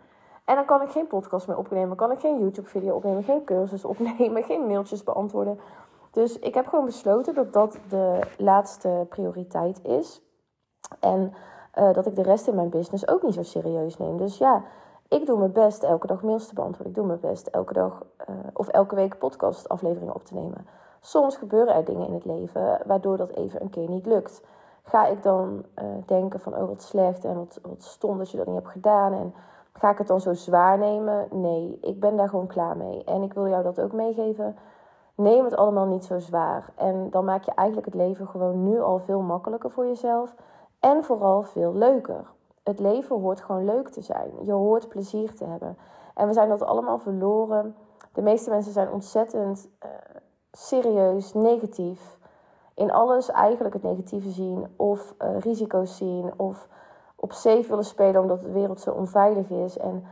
En 0.44 0.54
dan 0.54 0.64
kan 0.64 0.82
ik 0.82 0.88
geen 0.88 1.06
podcast 1.06 1.46
meer 1.46 1.58
opnemen, 1.58 1.96
kan 1.96 2.10
ik 2.10 2.18
geen 2.18 2.38
YouTube-video 2.38 2.94
opnemen, 2.94 3.22
geen 3.22 3.44
cursus 3.44 3.84
opnemen, 3.84 4.42
geen 4.50 4.66
mailtjes 4.66 5.04
beantwoorden. 5.04 5.60
Dus 6.10 6.38
ik 6.38 6.54
heb 6.54 6.66
gewoon 6.66 6.84
besloten 6.84 7.34
dat 7.34 7.52
dat 7.52 7.78
de 7.88 8.20
laatste 8.38 9.06
prioriteit 9.08 9.84
is. 9.84 10.22
En 11.00 11.32
uh, 11.78 11.92
dat 11.92 12.06
ik 12.06 12.16
de 12.16 12.22
rest 12.22 12.48
in 12.48 12.54
mijn 12.54 12.68
business 12.68 13.08
ook 13.08 13.22
niet 13.22 13.34
zo 13.34 13.42
serieus 13.42 13.98
neem. 13.98 14.16
Dus 14.16 14.38
ja, 14.38 14.62
ik 15.08 15.26
doe 15.26 15.38
mijn 15.38 15.52
best 15.52 15.82
elke 15.82 16.06
dag 16.06 16.22
mails 16.22 16.48
te 16.48 16.54
beantwoorden. 16.54 16.88
Ik 16.88 16.94
doe 16.94 17.06
mijn 17.06 17.20
best 17.20 17.46
elke 17.46 17.72
dag 17.72 18.04
uh, 18.30 18.36
of 18.52 18.68
elke 18.68 18.94
week 18.94 19.18
podcastafleveringen 19.18 20.14
op 20.14 20.24
te 20.24 20.34
nemen. 20.34 20.66
Soms 21.00 21.36
gebeuren 21.36 21.74
er 21.74 21.84
dingen 21.84 22.06
in 22.06 22.14
het 22.14 22.24
leven 22.24 22.80
waardoor 22.86 23.16
dat 23.16 23.30
even 23.30 23.62
een 23.62 23.70
keer 23.70 23.88
niet 23.88 24.06
lukt. 24.06 24.42
Ga 24.82 25.06
ik 25.06 25.22
dan 25.22 25.64
uh, 25.78 25.84
denken 26.06 26.40
van, 26.40 26.56
oh 26.56 26.68
wat 26.68 26.82
slecht 26.82 27.24
en 27.24 27.36
wat, 27.36 27.58
wat 27.62 27.82
stom 27.82 28.18
dat 28.18 28.30
je 28.30 28.36
dat 28.36 28.46
niet 28.46 28.54
hebt 28.54 28.68
gedaan. 28.68 29.12
En 29.12 29.34
ga 29.72 29.90
ik 29.90 29.98
het 29.98 30.06
dan 30.06 30.20
zo 30.20 30.32
zwaar 30.32 30.78
nemen? 30.78 31.28
Nee, 31.30 31.78
ik 31.80 32.00
ben 32.00 32.16
daar 32.16 32.28
gewoon 32.28 32.46
klaar 32.46 32.76
mee. 32.76 33.04
En 33.04 33.22
ik 33.22 33.32
wil 33.32 33.48
jou 33.48 33.62
dat 33.62 33.80
ook 33.80 33.92
meegeven. 33.92 34.56
Neem 35.14 35.44
het 35.44 35.56
allemaal 35.56 35.86
niet 35.86 36.04
zo 36.04 36.18
zwaar. 36.18 36.70
En 36.74 37.10
dan 37.10 37.24
maak 37.24 37.44
je 37.44 37.52
eigenlijk 37.54 37.86
het 37.86 37.96
leven 37.96 38.26
gewoon 38.26 38.62
nu 38.62 38.80
al 38.80 38.98
veel 38.98 39.20
makkelijker 39.20 39.70
voor 39.70 39.86
jezelf. 39.86 40.34
En 40.86 41.04
vooral 41.04 41.42
veel 41.42 41.74
leuker. 41.74 42.24
Het 42.62 42.80
leven 42.80 43.20
hoort 43.20 43.40
gewoon 43.40 43.64
leuk 43.64 43.88
te 43.88 44.02
zijn. 44.02 44.30
Je 44.42 44.52
hoort 44.52 44.88
plezier 44.88 45.34
te 45.34 45.44
hebben. 45.44 45.78
En 46.14 46.26
we 46.26 46.32
zijn 46.32 46.48
dat 46.48 46.62
allemaal 46.62 46.98
verloren. 46.98 47.76
De 48.12 48.22
meeste 48.22 48.50
mensen 48.50 48.72
zijn 48.72 48.90
ontzettend 48.90 49.68
uh, 49.84 49.90
serieus, 50.52 51.34
negatief. 51.34 52.18
In 52.74 52.92
alles 52.92 53.30
eigenlijk 53.30 53.74
het 53.74 53.82
negatieve 53.82 54.30
zien. 54.30 54.66
Of 54.76 55.14
uh, 55.22 55.38
risico's 55.38 55.96
zien. 55.96 56.32
Of 56.36 56.68
op 57.16 57.32
safe 57.32 57.68
willen 57.68 57.84
spelen 57.84 58.20
omdat 58.20 58.40
de 58.40 58.52
wereld 58.52 58.80
zo 58.80 58.90
onveilig 58.90 59.50
is. 59.50 59.78
En 59.78 60.04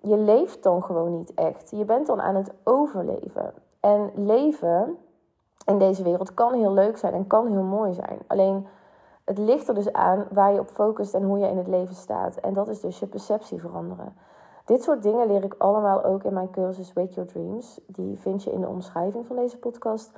je 0.00 0.16
leeft 0.16 0.62
dan 0.62 0.82
gewoon 0.82 1.16
niet 1.18 1.34
echt. 1.34 1.70
Je 1.70 1.84
bent 1.84 2.06
dan 2.06 2.20
aan 2.20 2.34
het 2.34 2.52
overleven. 2.62 3.54
En 3.80 4.10
leven 4.14 4.98
in 5.66 5.78
deze 5.78 6.02
wereld 6.02 6.34
kan 6.34 6.52
heel 6.52 6.72
leuk 6.72 6.96
zijn 6.96 7.14
en 7.14 7.26
kan 7.26 7.46
heel 7.46 7.62
mooi 7.62 7.92
zijn. 7.92 8.18
Alleen 8.26 8.66
het 9.24 9.38
ligt 9.38 9.68
er 9.68 9.74
dus 9.74 9.92
aan 9.92 10.26
waar 10.30 10.52
je 10.52 10.60
op 10.60 10.68
focust 10.68 11.14
en 11.14 11.22
hoe 11.22 11.38
je 11.38 11.48
in 11.48 11.56
het 11.56 11.66
leven 11.66 11.94
staat. 11.94 12.36
En 12.36 12.54
dat 12.54 12.68
is 12.68 12.80
dus 12.80 12.98
je 12.98 13.06
perceptie 13.06 13.60
veranderen. 13.60 14.16
Dit 14.64 14.82
soort 14.82 15.02
dingen 15.02 15.26
leer 15.26 15.44
ik 15.44 15.54
allemaal 15.58 16.04
ook 16.04 16.24
in 16.24 16.32
mijn 16.32 16.50
cursus 16.50 16.92
Wake 16.92 17.12
Your 17.12 17.30
Dreams. 17.30 17.80
Die 17.86 18.18
vind 18.18 18.42
je 18.42 18.52
in 18.52 18.60
de 18.60 18.68
omschrijving 18.68 19.26
van 19.26 19.36
deze 19.36 19.58
podcast. 19.58 20.10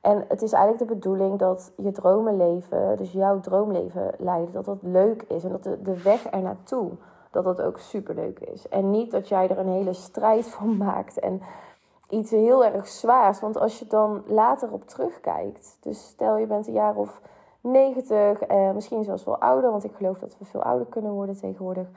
En 0.00 0.24
het 0.28 0.42
is 0.42 0.52
eigenlijk 0.52 0.88
de 0.88 0.94
bedoeling 0.94 1.38
dat 1.38 1.72
je 1.76 1.92
dromen 1.92 2.36
leven, 2.36 2.96
dus 2.96 3.12
jouw 3.12 3.40
droomleven 3.40 4.14
leiden, 4.18 4.52
dat 4.52 4.64
dat 4.64 4.82
leuk 4.82 5.22
is. 5.22 5.44
En 5.44 5.50
dat 5.50 5.62
de, 5.62 5.82
de 5.82 6.02
weg 6.02 6.32
er 6.32 6.42
naartoe, 6.42 6.90
dat 7.30 7.44
dat 7.44 7.60
ook 7.60 7.78
superleuk 7.78 8.38
is. 8.38 8.68
En 8.68 8.90
niet 8.90 9.10
dat 9.10 9.28
jij 9.28 9.48
er 9.48 9.58
een 9.58 9.72
hele 9.72 9.92
strijd 9.92 10.46
van 10.46 10.76
maakt 10.86 11.18
en 11.18 11.42
iets 12.08 12.30
heel 12.30 12.64
erg 12.64 12.86
zwaars. 12.86 13.40
Want 13.40 13.58
als 13.58 13.78
je 13.78 13.86
dan 13.86 14.22
later 14.26 14.72
op 14.72 14.88
terugkijkt, 14.88 15.76
dus 15.80 16.06
stel 16.06 16.36
je 16.36 16.46
bent 16.46 16.66
een 16.66 16.72
jaar 16.72 16.96
of 16.96 17.20
90, 17.60 18.42
eh, 18.42 18.72
misschien 18.72 19.04
zelfs 19.04 19.24
wel 19.24 19.38
ouder, 19.38 19.70
want 19.70 19.84
ik 19.84 19.94
geloof 19.94 20.18
dat 20.18 20.38
we 20.38 20.44
veel 20.44 20.62
ouder 20.62 20.86
kunnen 20.86 21.12
worden 21.12 21.36
tegenwoordig. 21.36 21.88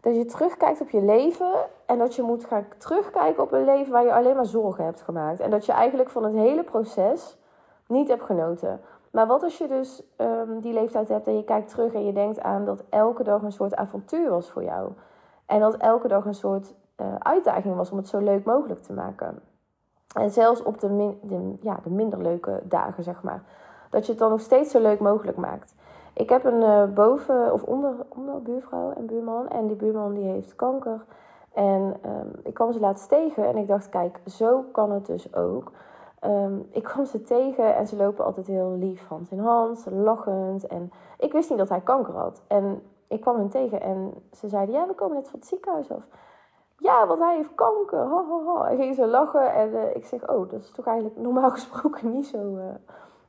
Dat 0.00 0.16
je 0.16 0.24
terugkijkt 0.24 0.80
op 0.80 0.90
je 0.90 1.02
leven 1.02 1.52
en 1.86 1.98
dat 1.98 2.14
je 2.14 2.22
moet 2.22 2.44
gaan 2.44 2.66
terugkijken 2.78 3.42
op 3.42 3.52
een 3.52 3.64
leven 3.64 3.92
waar 3.92 4.04
je 4.04 4.14
alleen 4.14 4.36
maar 4.36 4.46
zorgen 4.46 4.84
hebt 4.84 5.02
gemaakt. 5.02 5.40
En 5.40 5.50
dat 5.50 5.66
je 5.66 5.72
eigenlijk 5.72 6.10
van 6.10 6.24
het 6.24 6.34
hele 6.34 6.62
proces 6.62 7.38
niet 7.86 8.08
hebt 8.08 8.22
genoten. 8.22 8.80
Maar 9.10 9.26
wat 9.26 9.42
als 9.42 9.58
je 9.58 9.68
dus 9.68 10.02
um, 10.16 10.60
die 10.60 10.72
leeftijd 10.72 11.08
hebt 11.08 11.26
en 11.26 11.36
je 11.36 11.44
kijkt 11.44 11.68
terug 11.68 11.94
en 11.94 12.04
je 12.06 12.12
denkt 12.12 12.40
aan 12.40 12.64
dat 12.64 12.84
elke 12.88 13.22
dag 13.22 13.42
een 13.42 13.52
soort 13.52 13.76
avontuur 13.76 14.30
was 14.30 14.50
voor 14.50 14.64
jou. 14.64 14.92
En 15.46 15.60
dat 15.60 15.76
elke 15.76 16.08
dag 16.08 16.24
een 16.24 16.34
soort 16.34 16.74
uh, 16.96 17.14
uitdaging 17.18 17.76
was 17.76 17.90
om 17.90 17.96
het 17.96 18.08
zo 18.08 18.18
leuk 18.18 18.44
mogelijk 18.44 18.82
te 18.82 18.92
maken. 18.92 19.38
En 20.14 20.30
zelfs 20.30 20.62
op 20.62 20.80
de, 20.80 21.16
ja, 21.60 21.78
de 21.82 21.90
minder 21.90 22.22
leuke 22.22 22.62
dagen, 22.64 23.02
zeg 23.02 23.22
maar. 23.22 23.42
Dat 23.94 24.06
je 24.06 24.10
het 24.10 24.20
dan 24.20 24.30
nog 24.30 24.40
steeds 24.40 24.70
zo 24.70 24.80
leuk 24.80 25.00
mogelijk 25.00 25.36
maakt. 25.36 25.74
Ik 26.12 26.28
heb 26.28 26.44
een 26.44 26.60
uh, 26.60 26.84
boven- 26.84 27.52
of 27.52 27.62
onder, 27.62 27.94
en 28.96 29.06
buurman. 29.06 29.48
En 29.48 29.66
die 29.66 29.76
buurman 29.76 30.14
die 30.14 30.24
heeft 30.24 30.56
kanker. 30.56 31.04
En 31.52 31.96
um, 32.06 32.30
ik 32.42 32.54
kwam 32.54 32.72
ze 32.72 32.80
laatst 32.80 33.08
tegen 33.08 33.46
en 33.46 33.56
ik 33.56 33.66
dacht, 33.66 33.88
kijk, 33.88 34.20
zo 34.26 34.64
kan 34.72 34.90
het 34.90 35.06
dus 35.06 35.34
ook. 35.34 35.72
Um, 36.24 36.68
ik 36.78 36.82
kwam 36.82 37.04
ze 37.04 37.22
tegen 37.22 37.76
en 37.76 37.86
ze 37.86 37.96
lopen 37.96 38.24
altijd 38.24 38.46
heel 38.46 38.76
lief 38.78 39.08
hand 39.08 39.30
in 39.30 39.38
hand, 39.38 39.86
lachend. 39.90 40.66
En 40.66 40.92
ik 41.18 41.32
wist 41.32 41.50
niet 41.50 41.58
dat 41.58 41.68
hij 41.68 41.80
kanker 41.80 42.14
had. 42.14 42.42
En 42.46 42.82
ik 43.08 43.20
kwam 43.20 43.36
hen 43.36 43.48
tegen 43.48 43.80
en 43.80 44.14
ze 44.32 44.48
zeiden, 44.48 44.74
ja, 44.74 44.86
we 44.86 44.94
komen 44.94 45.16
net 45.16 45.28
van 45.28 45.38
het 45.38 45.48
ziekenhuis 45.48 45.90
af. 45.90 46.06
Ja, 46.78 47.06
want 47.06 47.20
hij 47.20 47.36
heeft 47.36 47.54
kanker. 47.54 47.98
Ha. 47.98 48.68
En 48.68 48.76
gingen 48.76 48.94
ze 48.94 49.06
lachen 49.06 49.52
en 49.52 49.68
uh, 49.68 49.96
ik 49.96 50.04
zeg, 50.04 50.28
oh, 50.28 50.50
dat 50.50 50.60
is 50.60 50.70
toch 50.70 50.86
eigenlijk 50.86 51.18
normaal 51.18 51.50
gesproken 51.58 52.10
niet 52.10 52.26
zo 52.26 52.56
uh, 52.56 52.64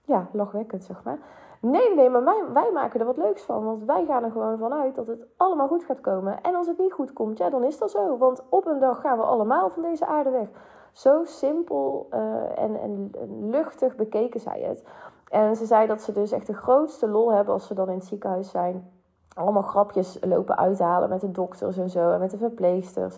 ja, 0.05 0.27
lachwekkend, 0.31 0.83
zeg 0.83 1.03
maar. 1.03 1.17
Nee, 1.59 1.95
nee, 1.95 2.09
maar 2.09 2.23
wij, 2.23 2.43
wij 2.53 2.71
maken 2.73 2.99
er 2.99 3.05
wat 3.05 3.17
leuks 3.17 3.41
van. 3.43 3.63
Want 3.63 3.83
wij 3.83 4.05
gaan 4.05 4.23
er 4.23 4.31
gewoon 4.31 4.57
vanuit 4.57 4.95
dat 4.95 5.07
het 5.07 5.25
allemaal 5.37 5.67
goed 5.67 5.83
gaat 5.83 6.01
komen. 6.01 6.41
En 6.41 6.55
als 6.55 6.67
het 6.67 6.77
niet 6.77 6.93
goed 6.93 7.13
komt, 7.13 7.37
ja, 7.37 7.49
dan 7.49 7.63
is 7.63 7.77
dat 7.77 7.91
zo. 7.91 8.17
Want 8.17 8.43
op 8.49 8.65
een 8.67 8.79
dag 8.79 9.01
gaan 9.01 9.17
we 9.17 9.23
allemaal 9.23 9.69
van 9.69 9.81
deze 9.81 10.05
aarde 10.05 10.29
weg. 10.29 10.47
Zo 10.91 11.23
simpel 11.23 12.07
uh, 12.13 12.19
en, 12.59 12.79
en, 12.79 13.11
luchtig 13.49 13.95
bekeken 13.95 14.39
zij 14.39 14.61
het. 14.61 14.83
En 15.27 15.55
ze 15.55 15.65
zei 15.65 15.87
dat 15.87 16.01
ze 16.01 16.11
dus 16.11 16.31
echt 16.31 16.47
de 16.47 16.53
grootste 16.53 17.07
lol 17.07 17.31
hebben 17.31 17.53
als 17.53 17.67
ze 17.67 17.73
dan 17.73 17.89
in 17.89 17.95
het 17.95 18.05
ziekenhuis 18.05 18.49
zijn. 18.49 18.91
Allemaal 19.33 19.61
grapjes 19.61 20.17
lopen 20.21 20.57
uithalen 20.57 21.09
met 21.09 21.21
de 21.21 21.31
dokters 21.31 21.77
en 21.77 21.89
zo 21.89 22.11
en 22.11 22.19
met 22.19 22.31
de 22.31 22.37
verpleegsters. 22.37 23.17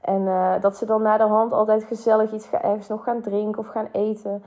En 0.00 0.20
uh, 0.20 0.60
dat 0.60 0.76
ze 0.76 0.86
dan 0.86 1.02
na 1.02 1.16
de 1.16 1.24
hand 1.24 1.52
altijd 1.52 1.84
gezellig 1.84 2.32
iets 2.32 2.50
ergens 2.50 2.88
nog 2.88 3.04
gaan 3.04 3.20
drinken 3.20 3.60
of 3.60 3.66
gaan 3.66 3.88
eten. 3.92 4.42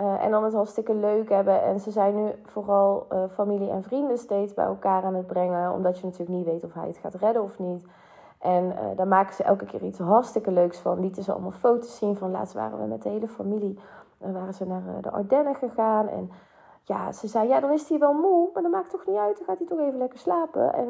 Uh, 0.00 0.24
en 0.24 0.30
dan 0.30 0.44
het 0.44 0.54
hartstikke 0.54 0.94
leuk 0.94 1.28
hebben. 1.28 1.62
En 1.62 1.80
ze 1.80 1.90
zijn 1.90 2.24
nu 2.24 2.32
vooral 2.44 3.06
uh, 3.12 3.24
familie 3.30 3.70
en 3.70 3.82
vrienden 3.82 4.18
steeds 4.18 4.54
bij 4.54 4.64
elkaar 4.64 5.02
aan 5.02 5.14
het 5.14 5.26
brengen. 5.26 5.72
Omdat 5.72 5.98
je 5.98 6.04
natuurlijk 6.04 6.38
niet 6.38 6.46
weet 6.46 6.64
of 6.64 6.74
hij 6.74 6.86
het 6.86 6.98
gaat 6.98 7.14
redden 7.14 7.42
of 7.42 7.58
niet. 7.58 7.86
En 8.38 8.64
uh, 8.64 8.96
daar 8.96 9.08
maken 9.08 9.34
ze 9.34 9.42
elke 9.42 9.64
keer 9.64 9.82
iets 9.82 9.98
hartstikke 9.98 10.50
leuks 10.50 10.78
van. 10.78 11.00
Lieten 11.00 11.22
ze 11.22 11.32
allemaal 11.32 11.50
foto's 11.50 11.98
zien 11.98 12.16
van 12.16 12.30
laatst 12.30 12.54
waren 12.54 12.80
we 12.80 12.86
met 12.86 13.02
de 13.02 13.08
hele 13.08 13.28
familie. 13.28 13.78
Waren 14.18 14.54
ze 14.54 14.66
naar 14.66 14.82
de 15.00 15.10
Ardennen 15.10 15.54
gegaan. 15.54 16.08
En 16.08 16.30
ja, 16.82 17.12
ze 17.12 17.28
zei, 17.28 17.48
ja 17.48 17.60
dan 17.60 17.72
is 17.72 17.88
hij 17.88 17.98
wel 17.98 18.12
moe. 18.12 18.50
Maar 18.52 18.62
dat 18.62 18.72
maakt 18.72 18.90
toch 18.90 19.06
niet 19.06 19.16
uit. 19.16 19.36
Dan 19.36 19.46
gaat 19.46 19.58
hij 19.58 19.66
toch 19.66 19.78
even 19.78 19.98
lekker 19.98 20.18
slapen. 20.18 20.72
En 20.72 20.88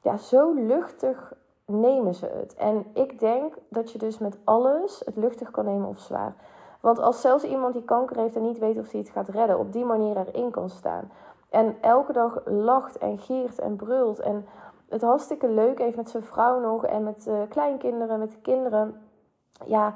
ja, 0.00 0.16
zo 0.16 0.52
luchtig 0.52 1.32
nemen 1.66 2.14
ze 2.14 2.26
het. 2.26 2.54
En 2.54 2.86
ik 2.92 3.18
denk 3.18 3.54
dat 3.68 3.90
je 3.90 3.98
dus 3.98 4.18
met 4.18 4.38
alles 4.44 5.02
het 5.04 5.16
luchtig 5.16 5.50
kan 5.50 5.64
nemen 5.64 5.88
of 5.88 5.98
zwaar. 5.98 6.34
Want 6.84 6.98
als 6.98 7.20
zelfs 7.20 7.44
iemand 7.44 7.72
die 7.72 7.84
kanker 7.84 8.16
heeft 8.16 8.36
en 8.36 8.42
niet 8.42 8.58
weet 8.58 8.78
of 8.78 8.90
hij 8.90 9.00
het 9.00 9.08
gaat 9.08 9.28
redden, 9.28 9.58
op 9.58 9.72
die 9.72 9.84
manier 9.84 10.16
erin 10.16 10.50
kan 10.50 10.68
staan. 10.68 11.10
En 11.50 11.76
elke 11.80 12.12
dag 12.12 12.40
lacht 12.44 12.98
en 12.98 13.18
giert 13.18 13.58
en 13.58 13.76
brult. 13.76 14.20
En 14.20 14.46
het 14.88 15.02
hartstikke 15.02 15.48
leuk 15.48 15.78
heeft 15.78 15.96
met 15.96 16.10
zijn 16.10 16.22
vrouw 16.22 16.60
nog 16.60 16.86
en 16.86 17.02
met 17.02 17.26
uh, 17.28 17.38
kleinkinderen, 17.48 18.18
met 18.18 18.30
de 18.30 18.40
kinderen. 18.40 19.02
Ja, 19.66 19.94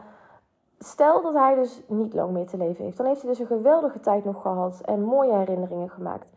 stel 0.79 1.23
dat 1.23 1.35
hij 1.35 1.55
dus 1.55 1.83
niet 1.87 2.15
lang 2.15 2.31
meer 2.31 2.47
te 2.47 2.57
leven 2.57 2.85
heeft. 2.85 2.97
Dan 2.97 3.07
heeft 3.07 3.21
hij 3.21 3.31
dus 3.31 3.41
een 3.41 3.47
geweldige 3.47 4.01
tijd 4.01 4.25
nog 4.25 4.43
gehad 4.43 4.81
en 4.85 5.03
mooie 5.03 5.33
herinneringen 5.33 5.91
gemaakt. 5.91 6.33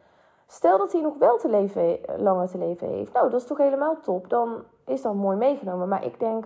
Stel 0.47 0.77
dat 0.77 0.91
hij 0.91 1.01
nog 1.01 1.17
wel 1.17 1.37
te 1.37 1.49
leven, 1.49 1.99
langer 2.17 2.47
te 2.47 2.57
leven 2.57 2.87
heeft. 2.87 3.13
Nou, 3.13 3.29
dat 3.29 3.41
is 3.41 3.47
toch 3.47 3.57
helemaal 3.57 3.99
top. 3.99 4.29
Dan 4.29 4.63
is 4.85 5.01
dat 5.01 5.13
mooi 5.13 5.37
meegenomen. 5.37 5.87
Maar 5.87 6.05
ik 6.05 6.19
denk 6.19 6.45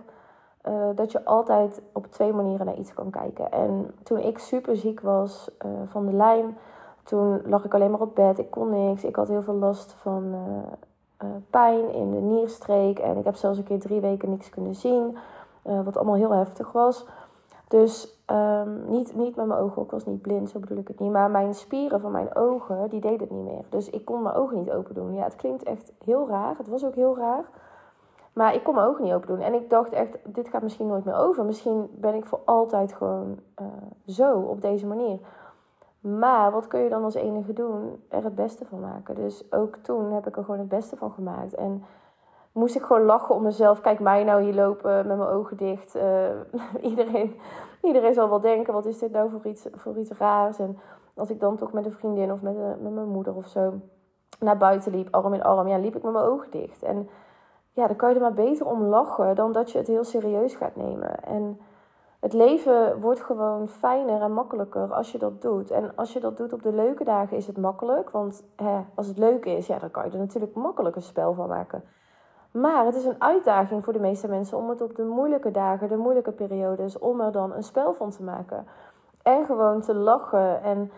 uh, 0.68 0.88
dat 0.94 1.12
je 1.12 1.24
altijd 1.24 1.82
op 1.92 2.06
twee 2.06 2.32
manieren 2.32 2.66
naar 2.66 2.76
iets 2.76 2.94
kan 2.94 3.10
kijken. 3.10 3.52
En 3.52 3.90
toen 4.02 4.18
ik 4.18 4.38
super 4.38 4.76
ziek 4.76 5.00
was 5.00 5.50
uh, 5.64 5.70
van 5.86 6.06
de 6.06 6.12
lijm, 6.12 6.56
toen 7.02 7.40
lag 7.44 7.64
ik 7.64 7.74
alleen 7.74 7.90
maar 7.90 8.00
op 8.00 8.14
bed. 8.14 8.38
Ik 8.38 8.50
kon 8.50 8.86
niks. 8.86 9.04
Ik 9.04 9.16
had 9.16 9.28
heel 9.28 9.42
veel 9.42 9.54
last 9.54 9.92
van 9.92 10.34
uh, 11.22 11.28
pijn 11.50 11.92
in 11.92 12.10
de 12.10 12.20
nierstreek. 12.20 12.98
En 12.98 13.16
ik 13.16 13.24
heb 13.24 13.34
zelfs 13.34 13.58
een 13.58 13.64
keer 13.64 13.80
drie 13.80 14.00
weken 14.00 14.30
niks 14.30 14.50
kunnen 14.50 14.74
zien. 14.74 15.16
wat 15.62 15.96
allemaal 15.96 16.14
heel 16.14 16.34
heftig 16.34 16.72
was. 16.72 17.06
Dus 17.68 18.16
um, 18.26 18.84
niet, 18.88 19.14
niet 19.14 19.36
met 19.36 19.46
mijn 19.46 19.60
ogen, 19.60 19.82
ik 19.82 19.90
was 19.90 20.04
niet 20.04 20.22
blind, 20.22 20.50
zo 20.50 20.58
bedoel 20.58 20.78
ik 20.78 20.88
het 20.88 20.98
niet. 20.98 21.10
Maar 21.10 21.30
mijn 21.30 21.54
spieren 21.54 22.00
van 22.00 22.10
mijn 22.10 22.34
ogen, 22.36 22.90
die 22.90 23.00
deden 23.00 23.20
het 23.20 23.30
niet 23.30 23.44
meer. 23.44 23.64
Dus 23.68 23.90
ik 23.90 24.04
kon 24.04 24.22
mijn 24.22 24.34
ogen 24.34 24.58
niet 24.58 24.70
open 24.70 24.94
doen. 24.94 25.14
Ja, 25.14 25.22
het 25.22 25.36
klinkt 25.36 25.62
echt 25.62 25.92
heel 26.04 26.28
raar. 26.28 26.54
Het 26.58 26.68
was 26.68 26.84
ook 26.84 26.94
heel 26.94 27.16
raar. 27.16 27.44
Maar 28.36 28.54
ik 28.54 28.64
kon 28.64 28.74
mijn 28.74 28.86
ogen 28.86 29.04
niet 29.04 29.12
open 29.12 29.28
doen. 29.28 29.40
En 29.40 29.54
ik 29.54 29.70
dacht 29.70 29.92
echt, 29.92 30.18
dit 30.24 30.48
gaat 30.48 30.62
misschien 30.62 30.86
nooit 30.86 31.04
meer 31.04 31.16
over. 31.16 31.44
Misschien 31.44 31.88
ben 31.92 32.14
ik 32.14 32.26
voor 32.26 32.40
altijd 32.44 32.92
gewoon 32.92 33.38
uh, 33.60 33.66
zo, 34.06 34.38
op 34.38 34.60
deze 34.60 34.86
manier. 34.86 35.18
Maar 36.00 36.50
wat 36.50 36.66
kun 36.66 36.80
je 36.80 36.88
dan 36.88 37.04
als 37.04 37.14
enige 37.14 37.52
doen? 37.52 38.02
Er 38.08 38.24
het 38.24 38.34
beste 38.34 38.64
van 38.64 38.80
maken. 38.80 39.14
Dus 39.14 39.52
ook 39.52 39.76
toen 39.76 40.12
heb 40.12 40.26
ik 40.26 40.36
er 40.36 40.44
gewoon 40.44 40.58
het 40.58 40.68
beste 40.68 40.96
van 40.96 41.10
gemaakt. 41.10 41.54
En 41.54 41.84
moest 42.52 42.76
ik 42.76 42.82
gewoon 42.82 43.02
lachen 43.02 43.34
om 43.34 43.42
mezelf. 43.42 43.80
Kijk 43.80 44.00
mij 44.00 44.24
nou 44.24 44.42
hier 44.42 44.54
lopen 44.54 45.06
met 45.06 45.16
mijn 45.16 45.30
ogen 45.30 45.56
dicht. 45.56 45.96
Uh, 45.96 46.28
iedereen, 46.90 47.36
iedereen 47.82 48.14
zal 48.14 48.28
wel 48.28 48.40
denken, 48.40 48.72
wat 48.72 48.86
is 48.86 48.98
dit 48.98 49.12
nou 49.12 49.30
voor 49.30 49.46
iets, 49.46 49.68
voor 49.72 49.98
iets 49.98 50.10
raars? 50.10 50.58
En 50.58 50.78
als 51.14 51.30
ik 51.30 51.40
dan 51.40 51.56
toch 51.56 51.72
met 51.72 51.84
een 51.84 51.92
vriendin 51.92 52.32
of 52.32 52.42
met, 52.42 52.56
met 52.80 52.92
mijn 52.92 53.08
moeder 53.08 53.34
of 53.34 53.46
zo 53.46 53.72
naar 54.40 54.56
buiten 54.56 54.92
liep, 54.92 55.14
arm 55.14 55.34
in 55.34 55.42
arm, 55.42 55.68
ja, 55.68 55.78
liep 55.78 55.96
ik 55.96 56.02
met 56.02 56.12
mijn 56.12 56.24
ogen 56.24 56.50
dicht. 56.50 56.82
En 56.82 57.08
ja, 57.76 57.86
dan 57.86 57.96
kan 57.96 58.08
je 58.08 58.14
er 58.14 58.20
maar 58.20 58.32
beter 58.32 58.66
om 58.66 58.82
lachen 58.82 59.34
dan 59.34 59.52
dat 59.52 59.70
je 59.70 59.78
het 59.78 59.86
heel 59.86 60.04
serieus 60.04 60.54
gaat 60.54 60.76
nemen. 60.76 61.24
En 61.24 61.60
het 62.20 62.32
leven 62.32 63.00
wordt 63.00 63.20
gewoon 63.20 63.68
fijner 63.68 64.22
en 64.22 64.32
makkelijker 64.32 64.92
als 64.92 65.12
je 65.12 65.18
dat 65.18 65.42
doet. 65.42 65.70
En 65.70 65.96
als 65.96 66.12
je 66.12 66.20
dat 66.20 66.36
doet 66.36 66.52
op 66.52 66.62
de 66.62 66.72
leuke 66.72 67.04
dagen 67.04 67.36
is 67.36 67.46
het 67.46 67.56
makkelijk. 67.56 68.10
Want 68.10 68.44
hè, 68.56 68.80
als 68.94 69.06
het 69.06 69.18
leuk 69.18 69.44
is, 69.44 69.66
ja, 69.66 69.78
dan 69.78 69.90
kan 69.90 70.04
je 70.04 70.10
er 70.10 70.18
natuurlijk 70.18 70.54
makkelijk 70.54 70.96
een 70.96 71.02
spel 71.02 71.34
van 71.34 71.48
maken. 71.48 71.82
Maar 72.50 72.84
het 72.84 72.94
is 72.94 73.04
een 73.04 73.22
uitdaging 73.22 73.84
voor 73.84 73.92
de 73.92 73.98
meeste 73.98 74.28
mensen 74.28 74.58
om 74.58 74.68
het 74.68 74.80
op 74.80 74.96
de 74.96 75.04
moeilijke 75.04 75.50
dagen, 75.50 75.88
de 75.88 75.96
moeilijke 75.96 76.32
periodes, 76.32 76.98
om 76.98 77.20
er 77.20 77.32
dan 77.32 77.52
een 77.52 77.62
spel 77.62 77.94
van 77.94 78.10
te 78.10 78.22
maken. 78.22 78.66
En 79.22 79.44
gewoon 79.44 79.80
te 79.80 79.94
lachen 79.94 80.62
en 80.62 80.90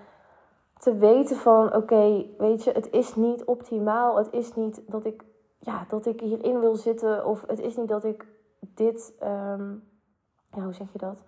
te 0.78 0.96
weten 0.96 1.36
van, 1.36 1.74
oké, 1.74 2.26
weet 2.38 2.64
je, 2.64 2.70
het 2.72 2.90
is 2.90 3.14
niet 3.14 3.44
optimaal. 3.44 4.16
Het 4.16 4.32
is 4.32 4.54
niet 4.54 4.82
dat 4.86 5.04
ik 5.04 5.24
ja, 5.58 5.84
dat 5.88 6.06
ik 6.06 6.20
hierin 6.20 6.60
wil 6.60 6.76
zitten. 6.76 7.26
Of 7.26 7.44
het 7.46 7.58
is 7.60 7.76
niet 7.76 7.88
dat 7.88 8.04
ik 8.04 8.26
dit. 8.58 9.14
Um, 9.22 9.88
ja, 10.50 10.62
hoe 10.62 10.72
zeg 10.72 10.92
je 10.92 10.98
dat? 10.98 11.22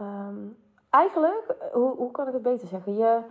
Um, 0.00 0.56
eigenlijk, 0.90 1.56
hoe, 1.72 1.96
hoe 1.96 2.10
kan 2.10 2.26
ik 2.26 2.32
het 2.32 2.42
beter 2.42 2.68
zeggen? 2.68 2.94
Je, 2.94 3.22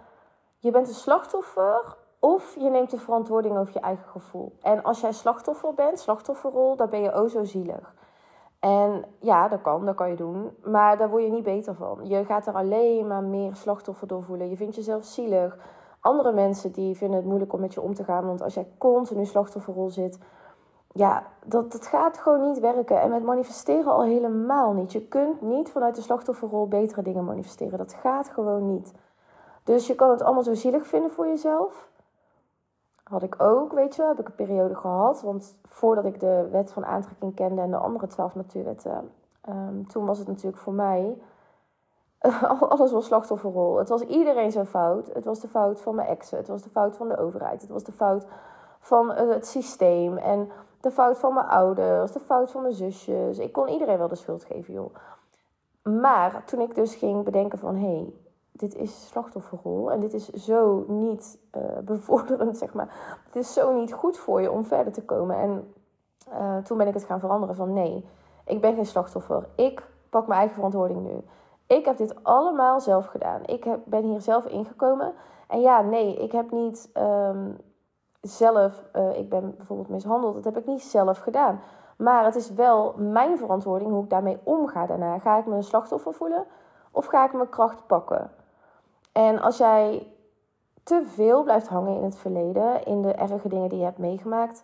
je 0.57 0.71
bent 0.71 0.87
een 0.87 0.93
slachtoffer. 0.93 1.97
Of 2.19 2.55
je 2.55 2.69
neemt 2.69 2.91
de 2.91 2.97
verantwoording 2.97 3.57
over 3.57 3.73
je 3.73 3.79
eigen 3.79 4.09
gevoel. 4.09 4.57
En 4.61 4.83
als 4.83 5.01
jij 5.01 5.11
slachtoffer 5.11 5.73
bent, 5.73 5.99
slachtofferrol, 5.99 6.75
dan 6.75 6.89
ben 6.89 7.01
je 7.01 7.21
oh 7.21 7.29
zo 7.29 7.43
zielig. 7.43 7.93
En 8.59 9.05
ja, 9.19 9.47
dat 9.47 9.61
kan, 9.61 9.85
dat 9.85 9.95
kan 9.95 10.09
je 10.09 10.15
doen. 10.15 10.57
Maar 10.63 10.97
daar 10.97 11.09
word 11.09 11.23
je 11.23 11.29
niet 11.29 11.43
beter 11.43 11.75
van. 11.75 12.07
Je 12.07 12.25
gaat 12.25 12.47
er 12.47 12.53
alleen 12.53 13.07
maar 13.07 13.23
meer 13.23 13.55
slachtoffer 13.55 14.07
door 14.07 14.23
voelen. 14.23 14.49
Je 14.49 14.57
vindt 14.57 14.75
jezelf 14.75 15.03
zielig 15.03 15.57
andere 16.05 16.31
mensen 16.31 16.71
die 16.71 16.95
vinden 16.95 17.17
het 17.17 17.25
moeilijk 17.25 17.53
om 17.53 17.59
met 17.59 17.73
je 17.73 17.81
om 17.81 17.93
te 17.93 18.03
gaan. 18.03 18.25
Want 18.25 18.41
als 18.41 18.53
jij 18.53 18.67
continu 18.77 19.25
slachtofferrol 19.25 19.89
zit, 19.89 20.19
ja, 20.93 21.23
dat, 21.45 21.71
dat 21.71 21.87
gaat 21.87 22.17
gewoon 22.17 22.41
niet 22.41 22.59
werken. 22.59 23.01
En 23.01 23.09
met 23.09 23.23
manifesteren 23.23 23.91
al 23.91 24.03
helemaal 24.03 24.73
niet. 24.73 24.91
Je 24.91 25.07
kunt 25.07 25.41
niet 25.41 25.71
vanuit 25.71 25.95
de 25.95 26.01
slachtofferrol 26.01 26.67
betere 26.67 27.01
dingen 27.01 27.25
manifesteren. 27.25 27.77
Dat 27.77 27.93
gaat 27.93 28.29
gewoon 28.29 28.73
niet. 28.73 28.93
Dus 29.63 29.87
je 29.87 29.95
kan 29.95 30.09
het 30.09 30.21
allemaal 30.21 30.43
zo 30.43 30.53
zielig 30.53 30.87
vinden 30.87 31.11
voor 31.11 31.27
jezelf. 31.27 31.89
Had 33.03 33.23
ik 33.23 33.41
ook, 33.41 33.73
weet 33.73 33.95
je 33.95 34.03
heb 34.03 34.19
ik 34.19 34.27
een 34.27 34.35
periode 34.35 34.75
gehad. 34.75 35.21
Want 35.21 35.55
voordat 35.63 36.05
ik 36.05 36.19
de 36.19 36.47
wet 36.51 36.71
van 36.71 36.85
aantrekking 36.85 37.35
kende 37.35 37.61
en 37.61 37.71
de 37.71 37.77
andere 37.77 38.07
twaalf 38.07 38.35
natuurwetten, 38.35 39.11
um, 39.49 39.87
toen 39.87 40.05
was 40.05 40.17
het 40.17 40.27
natuurlijk 40.27 40.57
voor 40.57 40.73
mij 40.73 41.17
alles 42.69 42.91
was 42.91 43.05
slachtofferrol. 43.05 43.77
Het 43.77 43.89
was 43.89 44.01
iedereen 44.01 44.51
zijn 44.51 44.65
fout. 44.65 45.09
Het 45.13 45.25
was 45.25 45.39
de 45.39 45.47
fout 45.47 45.81
van 45.81 45.95
mijn 45.95 46.07
exen. 46.07 46.37
Het 46.37 46.47
was 46.47 46.61
de 46.61 46.69
fout 46.69 46.95
van 46.95 47.07
de 47.07 47.17
overheid. 47.17 47.61
Het 47.61 47.69
was 47.69 47.83
de 47.83 47.91
fout 47.91 48.25
van 48.79 49.13
eh, 49.13 49.29
het 49.29 49.47
systeem. 49.47 50.17
En 50.17 50.49
de 50.81 50.91
fout 50.91 51.17
van 51.17 51.33
mijn 51.33 51.47
ouders. 51.47 52.11
De 52.11 52.19
fout 52.19 52.51
van 52.51 52.61
mijn 52.61 52.73
zusjes. 52.73 53.39
Ik 53.39 53.51
kon 53.51 53.67
iedereen 53.67 53.97
wel 53.97 54.07
de 54.07 54.15
schuld 54.15 54.43
geven, 54.43 54.73
joh. 54.73 54.95
Maar 55.83 56.43
toen 56.45 56.59
ik 56.59 56.75
dus 56.75 56.95
ging 56.95 57.23
bedenken 57.23 57.59
van... 57.59 57.75
hé, 57.75 57.87
hey, 57.87 58.13
dit 58.51 58.75
is 58.75 59.07
slachtofferrol. 59.07 59.91
En 59.91 59.99
dit 59.99 60.13
is 60.13 60.29
zo 60.29 60.85
niet 60.87 61.37
uh, 61.57 61.61
bevorderend, 61.83 62.57
zeg 62.63 62.73
maar. 62.73 63.17
Het 63.25 63.35
is 63.35 63.53
zo 63.53 63.79
niet 63.79 63.93
goed 63.93 64.17
voor 64.17 64.41
je 64.41 64.51
om 64.51 64.65
verder 64.65 64.93
te 64.93 65.03
komen. 65.03 65.35
En 65.35 65.73
uh, 66.29 66.57
toen 66.57 66.77
ben 66.77 66.87
ik 66.87 66.93
het 66.93 67.03
gaan 67.03 67.19
veranderen 67.19 67.55
van... 67.55 67.73
nee, 67.73 68.05
ik 68.45 68.61
ben 68.61 68.75
geen 68.75 68.85
slachtoffer. 68.85 69.47
Ik 69.55 69.83
pak 70.09 70.27
mijn 70.27 70.39
eigen 70.39 70.55
verantwoording 70.55 71.03
nu. 71.03 71.23
Ik 71.67 71.85
heb 71.85 71.97
dit 71.97 72.23
allemaal 72.23 72.79
zelf 72.79 73.05
gedaan. 73.05 73.41
Ik 73.45 73.63
heb, 73.63 73.79
ben 73.85 74.03
hier 74.03 74.21
zelf 74.21 74.45
ingekomen. 74.45 75.13
En 75.47 75.61
ja, 75.61 75.81
nee, 75.81 76.15
ik 76.15 76.31
heb 76.31 76.51
niet 76.51 76.89
um, 76.93 77.57
zelf, 78.21 78.83
uh, 78.95 79.17
ik 79.17 79.29
ben 79.29 79.55
bijvoorbeeld 79.57 79.89
mishandeld, 79.89 80.33
dat 80.33 80.43
heb 80.43 80.57
ik 80.57 80.65
niet 80.65 80.81
zelf 80.81 81.17
gedaan. 81.17 81.59
Maar 81.97 82.23
het 82.23 82.35
is 82.35 82.53
wel 82.53 82.93
mijn 82.97 83.37
verantwoording 83.37 83.91
hoe 83.91 84.03
ik 84.03 84.09
daarmee 84.09 84.39
omga 84.43 84.85
daarna. 84.85 85.19
Ga 85.19 85.37
ik 85.37 85.45
me 85.45 85.55
een 85.55 85.63
slachtoffer 85.63 86.13
voelen 86.13 86.45
of 86.91 87.05
ga 87.05 87.25
ik 87.25 87.33
mijn 87.33 87.49
kracht 87.49 87.87
pakken? 87.87 88.31
En 89.11 89.41
als 89.41 89.57
jij 89.57 90.07
te 90.83 91.03
veel 91.05 91.43
blijft 91.43 91.67
hangen 91.67 91.95
in 91.95 92.03
het 92.03 92.17
verleden, 92.17 92.85
in 92.85 93.01
de 93.01 93.13
erge 93.13 93.47
dingen 93.47 93.69
die 93.69 93.77
je 93.77 93.85
hebt 93.85 93.97
meegemaakt. 93.97 94.63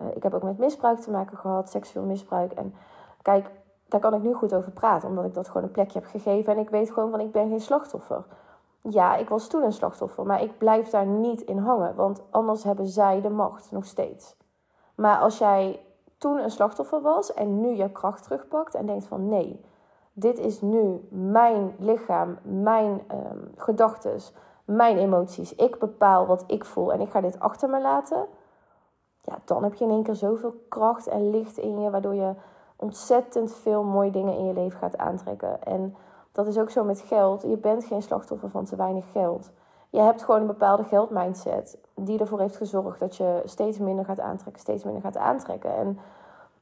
Uh, 0.00 0.06
ik 0.14 0.22
heb 0.22 0.34
ook 0.34 0.42
met 0.42 0.58
misbruik 0.58 0.98
te 0.98 1.10
maken 1.10 1.36
gehad, 1.36 1.70
seksueel 1.70 2.04
misbruik. 2.04 2.52
En 2.52 2.74
kijk, 3.22 3.50
daar 3.92 4.00
kan 4.00 4.14
ik 4.14 4.22
nu 4.22 4.34
goed 4.34 4.54
over 4.54 4.72
praten, 4.72 5.08
omdat 5.08 5.24
ik 5.24 5.34
dat 5.34 5.46
gewoon 5.46 5.62
een 5.62 5.70
plekje 5.70 5.98
heb 5.98 6.08
gegeven 6.08 6.52
en 6.52 6.58
ik 6.58 6.70
weet 6.70 6.90
gewoon 6.90 7.10
van 7.10 7.20
ik 7.20 7.32
ben 7.32 7.48
geen 7.48 7.60
slachtoffer. 7.60 8.24
Ja, 8.80 9.16
ik 9.16 9.28
was 9.28 9.48
toen 9.48 9.62
een 9.62 9.72
slachtoffer, 9.72 10.26
maar 10.26 10.42
ik 10.42 10.58
blijf 10.58 10.90
daar 10.90 11.06
niet 11.06 11.40
in 11.40 11.58
hangen, 11.58 11.94
want 11.94 12.22
anders 12.30 12.64
hebben 12.64 12.86
zij 12.86 13.20
de 13.20 13.30
macht 13.30 13.70
nog 13.70 13.84
steeds. 13.84 14.36
Maar 14.94 15.18
als 15.18 15.38
jij 15.38 15.86
toen 16.18 16.38
een 16.38 16.50
slachtoffer 16.50 17.00
was 17.00 17.34
en 17.34 17.60
nu 17.60 17.68
je 17.68 17.90
kracht 17.90 18.22
terugpakt 18.22 18.74
en 18.74 18.86
denkt 18.86 19.06
van 19.06 19.28
nee, 19.28 19.60
dit 20.12 20.38
is 20.38 20.60
nu 20.60 21.08
mijn 21.10 21.74
lichaam, 21.78 22.38
mijn 22.42 23.02
um, 23.12 23.52
gedachten, 23.56 24.20
mijn 24.64 24.98
emoties. 24.98 25.54
Ik 25.54 25.78
bepaal 25.78 26.26
wat 26.26 26.44
ik 26.46 26.64
voel 26.64 26.92
en 26.92 27.00
ik 27.00 27.10
ga 27.10 27.20
dit 27.20 27.40
achter 27.40 27.68
me 27.68 27.80
laten. 27.80 28.26
Ja, 29.20 29.38
dan 29.44 29.62
heb 29.62 29.74
je 29.74 29.84
in 29.84 29.90
één 29.90 30.02
keer 30.02 30.14
zoveel 30.14 30.54
kracht 30.68 31.06
en 31.06 31.30
licht 31.30 31.58
in 31.58 31.80
je, 31.80 31.90
waardoor 31.90 32.14
je 32.14 32.34
ontzettend 32.82 33.54
veel 33.54 33.82
mooie 33.82 34.10
dingen 34.10 34.38
in 34.38 34.46
je 34.46 34.52
leven 34.52 34.78
gaat 34.78 34.98
aantrekken. 34.98 35.62
En 35.62 35.96
dat 36.32 36.46
is 36.46 36.58
ook 36.58 36.70
zo 36.70 36.84
met 36.84 37.00
geld. 37.00 37.42
Je 37.42 37.56
bent 37.56 37.84
geen 37.84 38.02
slachtoffer 38.02 38.50
van 38.50 38.64
te 38.64 38.76
weinig 38.76 39.04
geld. 39.12 39.50
Je 39.90 40.00
hebt 40.00 40.22
gewoon 40.22 40.40
een 40.40 40.46
bepaalde 40.46 40.84
geldmindset 40.84 41.78
die 41.94 42.18
ervoor 42.18 42.40
heeft 42.40 42.56
gezorgd 42.56 43.00
dat 43.00 43.16
je 43.16 43.42
steeds 43.44 43.78
minder 43.78 44.04
gaat 44.04 44.20
aantrekken, 44.20 44.62
steeds 44.62 44.84
minder 44.84 45.02
gaat 45.02 45.16
aantrekken. 45.16 45.76
En 45.76 45.98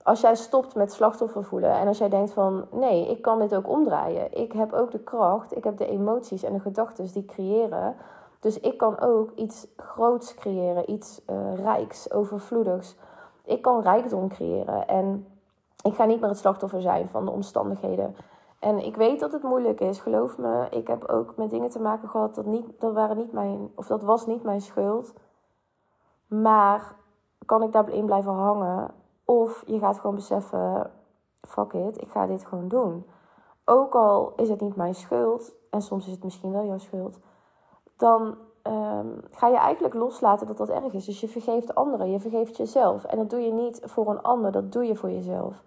als 0.02 0.20
jij 0.20 0.34
stopt 0.34 0.74
met 0.74 0.92
slachtoffer 0.92 1.44
voelen 1.44 1.72
en 1.72 1.86
als 1.86 1.98
jij 1.98 2.08
denkt 2.08 2.32
van 2.32 2.66
nee, 2.70 3.10
ik 3.10 3.22
kan 3.22 3.38
dit 3.38 3.54
ook 3.54 3.68
omdraaien. 3.68 4.38
Ik 4.40 4.52
heb 4.52 4.72
ook 4.72 4.90
de 4.90 4.98
kracht, 4.98 5.56
ik 5.56 5.64
heb 5.64 5.76
de 5.76 5.86
emoties 5.86 6.42
en 6.42 6.52
de 6.52 6.60
gedachten 6.60 7.12
die 7.12 7.24
creëren. 7.24 7.96
Dus 8.40 8.60
ik 8.60 8.78
kan 8.78 9.00
ook 9.00 9.30
iets 9.34 9.66
groots 9.76 10.34
creëren, 10.34 10.90
iets 10.90 11.20
uh, 11.30 11.54
rijks, 11.54 12.12
overvloedigs. 12.12 12.96
Ik 13.44 13.62
kan 13.62 13.82
rijkdom 13.82 14.28
creëren. 14.28 14.88
En 14.88 15.26
ik 15.83 15.95
ga 15.95 16.05
niet 16.05 16.21
meer 16.21 16.29
het 16.29 16.38
slachtoffer 16.38 16.81
zijn 16.81 17.09
van 17.09 17.25
de 17.25 17.31
omstandigheden. 17.31 18.16
En 18.59 18.79
ik 18.79 18.97
weet 18.97 19.21
dat 19.21 19.33
het 19.33 19.43
moeilijk 19.43 19.81
is, 19.81 20.01
geloof 20.01 20.38
me. 20.38 20.66
Ik 20.71 20.87
heb 20.87 21.05
ook 21.05 21.37
met 21.37 21.51
dingen 21.51 21.71
te 21.71 21.81
maken 21.81 22.09
gehad 22.09 22.35
dat, 22.35 22.47
niet, 22.47 22.81
dat, 22.81 22.93
waren 22.93 23.16
niet 23.16 23.33
mijn, 23.33 23.71
of 23.75 23.87
dat 23.87 24.03
was 24.03 24.27
niet 24.27 24.43
mijn 24.43 24.61
schuld. 24.61 25.14
Maar 26.27 26.97
kan 27.47 27.62
ik 27.62 27.73
daarin 27.73 28.07
blijven 28.07 28.33
hangen? 28.33 28.90
Of 29.25 29.62
je 29.66 29.79
gaat 29.79 29.99
gewoon 29.99 30.14
beseffen: 30.14 30.90
fuck 31.40 31.73
it, 31.73 32.01
ik 32.01 32.09
ga 32.09 32.27
dit 32.27 32.47
gewoon 32.47 32.69
doen. 32.69 33.07
Ook 33.64 33.95
al 33.95 34.33
is 34.37 34.49
het 34.49 34.61
niet 34.61 34.77
mijn 34.77 34.95
schuld, 34.95 35.55
en 35.71 35.83
soms 35.83 36.07
is 36.07 36.12
het 36.12 36.25
misschien 36.25 36.53
wel 36.53 36.64
jouw 36.64 36.79
schuld, 36.79 37.19
dan 37.97 38.37
um, 38.66 39.20
ga 39.31 39.49
je 39.49 39.57
eigenlijk 39.57 39.94
loslaten 39.94 40.46
dat 40.46 40.57
dat 40.57 40.68
erg 40.68 40.92
is. 40.92 41.05
Dus 41.05 41.20
je 41.20 41.29
vergeeft 41.29 41.75
anderen, 41.75 42.11
je 42.11 42.20
vergeeft 42.20 42.57
jezelf. 42.57 43.05
En 43.05 43.16
dat 43.16 43.31
doe 43.31 43.40
je 43.40 43.53
niet 43.53 43.81
voor 43.85 44.11
een 44.11 44.23
ander, 44.23 44.53
dat 44.53 44.73
doe 44.73 44.85
je 44.85 44.96
voor 44.96 45.11
jezelf. 45.11 45.62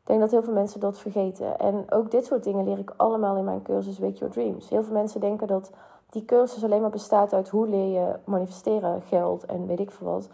Ik 0.00 0.12
denk 0.12 0.20
dat 0.20 0.30
heel 0.30 0.42
veel 0.42 0.52
mensen 0.52 0.80
dat 0.80 0.98
vergeten. 0.98 1.58
En 1.58 1.84
ook 1.88 2.10
dit 2.10 2.24
soort 2.24 2.44
dingen 2.44 2.64
leer 2.64 2.78
ik 2.78 2.92
allemaal 2.96 3.36
in 3.36 3.44
mijn 3.44 3.62
cursus 3.62 3.98
Wake 3.98 4.18
Your 4.18 4.32
Dreams. 4.32 4.68
Heel 4.68 4.82
veel 4.82 4.92
mensen 4.92 5.20
denken 5.20 5.46
dat 5.46 5.70
die 6.10 6.24
cursus 6.24 6.64
alleen 6.64 6.80
maar 6.80 6.90
bestaat 6.90 7.32
uit 7.32 7.48
hoe 7.48 7.68
leer 7.68 8.00
je 8.00 8.14
manifesteren, 8.24 9.02
geld 9.02 9.44
en 9.44 9.66
weet 9.66 9.80
ik 9.80 9.90
veel 9.90 10.06
wat. 10.06 10.28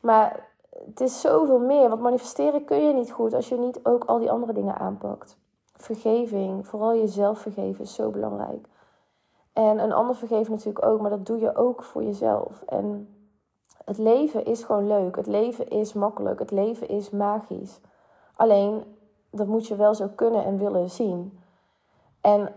Maar 0.00 0.48
het 0.86 1.00
is 1.00 1.20
zoveel 1.20 1.58
meer. 1.58 1.88
Want 1.88 2.00
manifesteren 2.00 2.64
kun 2.64 2.86
je 2.86 2.92
niet 2.92 3.12
goed 3.12 3.34
als 3.34 3.48
je 3.48 3.58
niet 3.58 3.80
ook 3.82 4.04
al 4.04 4.18
die 4.18 4.30
andere 4.30 4.52
dingen 4.52 4.78
aanpakt. 4.78 5.36
Vergeving, 5.76 6.66
vooral 6.66 6.94
jezelf 6.94 7.38
vergeven, 7.38 7.84
is 7.84 7.94
zo 7.94 8.10
belangrijk. 8.10 8.68
En 9.60 9.78
een 9.78 9.92
ander 9.92 10.16
vergeven 10.16 10.52
natuurlijk 10.52 10.84
ook, 10.84 11.00
maar 11.00 11.10
dat 11.10 11.26
doe 11.26 11.38
je 11.38 11.56
ook 11.56 11.82
voor 11.82 12.02
jezelf. 12.02 12.62
En 12.66 13.08
het 13.84 13.98
leven 13.98 14.44
is 14.44 14.62
gewoon 14.62 14.86
leuk. 14.86 15.16
Het 15.16 15.26
leven 15.26 15.68
is 15.68 15.92
makkelijk. 15.92 16.38
Het 16.38 16.50
leven 16.50 16.88
is 16.88 17.10
magisch. 17.10 17.80
Alleen, 18.36 18.84
dat 19.30 19.46
moet 19.46 19.66
je 19.66 19.76
wel 19.76 19.94
zo 19.94 20.08
kunnen 20.14 20.44
en 20.44 20.58
willen 20.58 20.90
zien. 20.90 21.38
En 22.20 22.52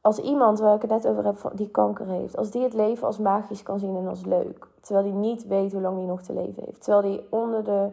als 0.00 0.18
iemand, 0.18 0.58
waar 0.58 0.74
ik 0.74 0.82
het 0.82 0.90
net 0.90 1.06
over 1.06 1.24
heb, 1.24 1.50
die 1.54 1.70
kanker 1.70 2.06
heeft, 2.06 2.36
als 2.36 2.50
die 2.50 2.62
het 2.62 2.74
leven 2.74 3.06
als 3.06 3.18
magisch 3.18 3.62
kan 3.62 3.78
zien 3.78 3.96
en 3.96 4.08
als 4.08 4.24
leuk, 4.24 4.66
terwijl 4.80 5.06
die 5.06 5.14
niet 5.14 5.46
weet 5.46 5.72
hoe 5.72 5.80
lang 5.80 5.96
die 5.96 6.06
nog 6.06 6.22
te 6.22 6.32
leven 6.32 6.62
heeft, 6.64 6.82
terwijl 6.82 7.02
die 7.02 7.26
onder 7.30 7.64
de 7.64 7.90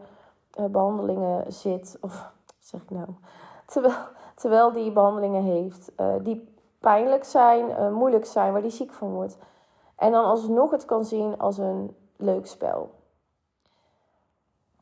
uh, 0.59 0.65
behandelingen 0.65 1.53
zit, 1.53 1.97
of 2.01 2.31
zeg 2.59 2.81
ik 2.81 2.89
nou, 2.89 3.07
terwijl, 3.65 3.95
terwijl 4.35 4.71
die 4.71 4.91
behandelingen 4.91 5.43
heeft, 5.43 5.91
uh, 5.97 6.13
die 6.21 6.54
pijnlijk 6.85 7.23
zijn, 7.23 7.69
uh, 7.69 7.91
moeilijk 7.91 8.25
zijn, 8.25 8.51
waar 8.51 8.61
die 8.61 8.71
ziek 8.71 8.93
van 8.93 9.09
wordt, 9.09 9.37
en 9.95 10.11
dan 10.11 10.25
alsnog 10.25 10.71
het 10.71 10.85
kan 10.85 11.05
zien 11.05 11.37
als 11.37 11.57
een 11.57 11.95
leuk 12.15 12.47
spel. 12.47 12.89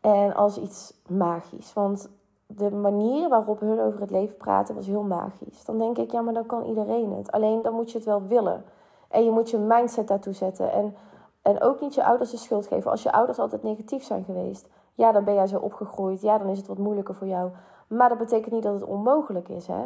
En 0.02 0.34
als 0.36 0.58
iets 0.58 0.94
magisch. 1.08 1.74
Want 1.74 2.10
de 2.48 2.72
manier 2.72 3.30
waarop 3.30 3.60
hun 3.60 3.80
over 3.80 4.02
het 4.02 4.12
leven 4.12 4.38
praten 4.38 4.76
was 4.76 4.86
heel 4.86 5.04
magisch. 5.04 5.66
Dan 5.66 5.78
denk 5.78 5.98
ik, 5.98 6.12
ja, 6.12 6.22
maar 6.22 6.34
dan 6.34 6.46
kan 6.46 6.64
iedereen 6.64 7.12
het. 7.12 7.32
Alleen 7.32 7.62
dan 7.62 7.74
moet 7.74 7.92
je 7.92 7.98
het 7.98 8.08
wel 8.08 8.28
willen. 8.28 8.66
En 9.08 9.24
je 9.24 9.32
moet 9.32 9.50
je 9.50 9.58
mindset 9.58 10.08
daartoe 10.08 10.34
zetten. 10.34 10.72
En, 10.72 10.96
en 11.42 11.62
ook 11.62 11.82
niet 11.82 11.94
je 11.94 12.04
ouders 12.04 12.32
de 12.32 12.38
schuld 12.38 12.68
geven. 12.68 12.92
Als 12.92 13.04
je 13.04 13.12
ouders 13.12 13.40
altijd 13.40 13.64
negatief 13.64 14.04
zijn 14.04 14.24
geweest, 14.24 14.68
ja, 14.94 15.12
dan 15.12 15.24
ben 15.24 15.34
jij 15.34 15.48
zo 15.48 15.58
opgegroeid. 15.58 16.22
Ja, 16.22 16.38
dan 16.38 16.48
is 16.50 16.58
het 16.58 16.68
wat 16.68 16.78
moeilijker 16.78 17.16
voor 17.16 17.28
jou. 17.28 17.52
Maar 17.88 18.10
dat 18.10 18.18
betekent 18.18 18.54
niet 18.54 18.64
dat 18.64 18.74
het 18.74 18.84
onmogelijk 18.84 19.50
is, 19.50 19.68
hè. 19.68 19.86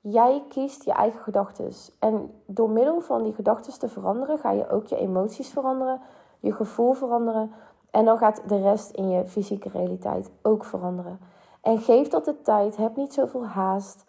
Jij 0.00 0.44
kiest 0.48 0.84
je 0.84 0.92
eigen 0.92 1.20
gedachten. 1.20 1.72
En 1.98 2.42
door 2.46 2.70
middel 2.70 3.00
van 3.00 3.22
die 3.22 3.32
gedachten 3.32 3.78
te 3.78 3.88
veranderen, 3.88 4.38
ga 4.38 4.50
je 4.50 4.68
ook 4.68 4.86
je 4.86 4.96
emoties 4.96 5.48
veranderen, 5.48 6.00
je 6.38 6.52
gevoel 6.52 6.92
veranderen. 6.92 7.52
En 7.90 8.04
dan 8.04 8.18
gaat 8.18 8.48
de 8.48 8.60
rest 8.60 8.90
in 8.90 9.08
je 9.10 9.26
fysieke 9.26 9.68
realiteit 9.68 10.30
ook 10.42 10.64
veranderen. 10.64 11.18
En 11.60 11.78
geef 11.78 12.08
dat 12.08 12.24
de 12.24 12.42
tijd. 12.42 12.76
Heb 12.76 12.96
niet 12.96 13.12
zoveel 13.12 13.46
haast. 13.46 14.04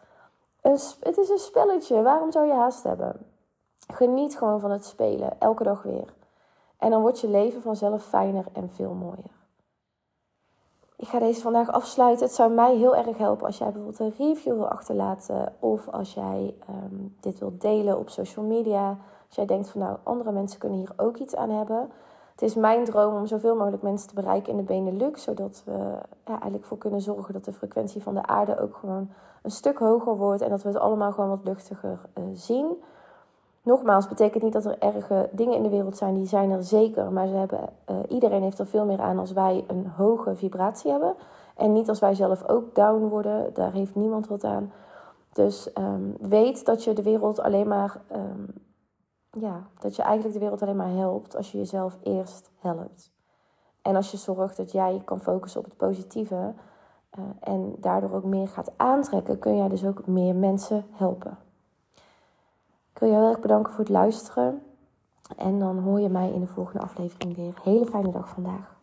het 0.99 1.17
is 1.17 1.29
een 1.29 1.37
spelletje. 1.37 2.01
Waarom 2.01 2.31
zou 2.31 2.45
je 2.47 2.53
haast 2.53 2.83
hebben? 2.83 3.25
Geniet 3.93 4.37
gewoon 4.37 4.59
van 4.59 4.71
het 4.71 4.85
spelen. 4.85 5.39
Elke 5.39 5.63
dag 5.63 5.83
weer. 5.83 6.13
En 6.77 6.89
dan 6.89 7.01
wordt 7.01 7.19
je 7.19 7.29
leven 7.29 7.61
vanzelf 7.61 8.03
fijner 8.03 8.45
en 8.53 8.69
veel 8.69 8.93
mooier. 8.93 9.40
Ik 11.01 11.07
ga 11.07 11.19
deze 11.19 11.41
vandaag 11.41 11.71
afsluiten. 11.71 12.25
Het 12.25 12.35
zou 12.35 12.51
mij 12.51 12.75
heel 12.75 12.95
erg 12.95 13.17
helpen 13.17 13.45
als 13.45 13.57
jij 13.57 13.71
bijvoorbeeld 13.71 13.99
een 13.99 14.25
review 14.27 14.55
wil 14.55 14.67
achterlaten. 14.67 15.53
Of 15.59 15.87
als 15.87 16.13
jij 16.13 16.53
um, 16.69 17.15
dit 17.19 17.39
wilt 17.39 17.61
delen 17.61 17.97
op 17.97 18.09
social 18.09 18.45
media. 18.45 18.97
Als 19.27 19.35
jij 19.35 19.45
denkt 19.45 19.69
van 19.69 19.81
nou, 19.81 19.97
andere 20.03 20.31
mensen 20.31 20.59
kunnen 20.59 20.77
hier 20.77 20.93
ook 20.95 21.17
iets 21.17 21.35
aan 21.35 21.49
hebben. 21.49 21.89
Het 22.31 22.41
is 22.41 22.55
mijn 22.55 22.85
droom 22.85 23.15
om 23.15 23.25
zoveel 23.25 23.55
mogelijk 23.55 23.83
mensen 23.83 24.07
te 24.07 24.15
bereiken 24.15 24.51
in 24.51 24.57
de 24.57 24.63
Benelux, 24.63 25.23
zodat 25.23 25.61
we 25.65 25.77
ja, 26.25 26.31
eigenlijk 26.33 26.65
voor 26.65 26.77
kunnen 26.77 27.01
zorgen 27.01 27.33
dat 27.33 27.45
de 27.45 27.53
frequentie 27.53 28.03
van 28.03 28.13
de 28.13 28.25
aarde 28.25 28.59
ook 28.59 28.75
gewoon 28.75 29.09
een 29.41 29.51
stuk 29.51 29.77
hoger 29.77 30.17
wordt 30.17 30.41
en 30.41 30.49
dat 30.49 30.61
we 30.61 30.69
het 30.69 30.77
allemaal 30.77 31.11
gewoon 31.11 31.29
wat 31.29 31.43
luchtiger 31.43 31.99
uh, 32.17 32.23
zien. 32.33 32.83
Nogmaals, 33.63 34.07
betekent 34.07 34.43
niet 34.43 34.53
dat 34.53 34.65
er 34.65 34.79
erge 34.79 35.29
dingen 35.31 35.55
in 35.55 35.63
de 35.63 35.69
wereld 35.69 35.97
zijn, 35.97 36.13
die 36.13 36.27
zijn 36.27 36.51
er 36.51 36.63
zeker, 36.63 37.11
maar 37.11 37.27
ze 37.27 37.35
hebben, 37.35 37.69
uh, 37.89 37.97
iedereen 38.07 38.41
heeft 38.41 38.59
er 38.59 38.67
veel 38.67 38.85
meer 38.85 39.01
aan 39.01 39.19
als 39.19 39.31
wij 39.31 39.63
een 39.67 39.87
hoge 39.87 40.35
vibratie 40.35 40.91
hebben. 40.91 41.15
En 41.55 41.73
niet 41.73 41.89
als 41.89 41.99
wij 41.99 42.13
zelf 42.13 42.47
ook 42.47 42.75
down 42.75 43.07
worden, 43.07 43.53
daar 43.53 43.71
heeft 43.71 43.95
niemand 43.95 44.27
wat 44.27 44.43
aan. 44.43 44.71
Dus 45.33 45.69
um, 45.77 46.15
weet 46.19 46.65
dat 46.65 46.83
je 46.83 46.93
de 46.93 47.03
wereld 47.03 47.39
alleen 47.39 47.67
maar 47.67 48.01
um, 48.15 48.47
ja, 49.31 49.67
dat 49.79 49.95
je 49.95 50.01
eigenlijk 50.01 50.33
de 50.33 50.39
wereld 50.39 50.61
alleen 50.61 50.75
maar 50.75 50.93
helpt 50.93 51.35
als 51.35 51.51
je 51.51 51.57
jezelf 51.57 51.97
eerst 52.03 52.51
helpt. 52.59 53.11
En 53.81 53.95
als 53.95 54.11
je 54.11 54.17
zorgt 54.17 54.57
dat 54.57 54.71
jij 54.71 55.01
kan 55.05 55.19
focussen 55.19 55.59
op 55.59 55.65
het 55.65 55.77
positieve 55.77 56.53
uh, 57.19 57.25
en 57.39 57.75
daardoor 57.79 58.11
ook 58.11 58.23
meer 58.23 58.47
gaat 58.47 58.71
aantrekken, 58.77 59.39
kun 59.39 59.57
jij 59.57 59.67
dus 59.67 59.85
ook 59.85 60.07
meer 60.07 60.35
mensen 60.35 60.85
helpen. 60.91 61.37
Wil 63.01 63.09
je 63.09 63.15
heel 63.15 63.29
erg 63.29 63.39
bedanken 63.39 63.73
voor 63.73 63.83
het 63.83 63.93
luisteren. 63.93 64.61
En 65.37 65.59
dan 65.59 65.79
hoor 65.79 65.99
je 65.99 66.09
mij 66.09 66.31
in 66.31 66.39
de 66.39 66.47
volgende 66.47 66.79
aflevering 66.79 67.35
weer. 67.35 67.53
Hele 67.63 67.85
fijne 67.85 68.11
dag 68.11 68.29
vandaag. 68.29 68.79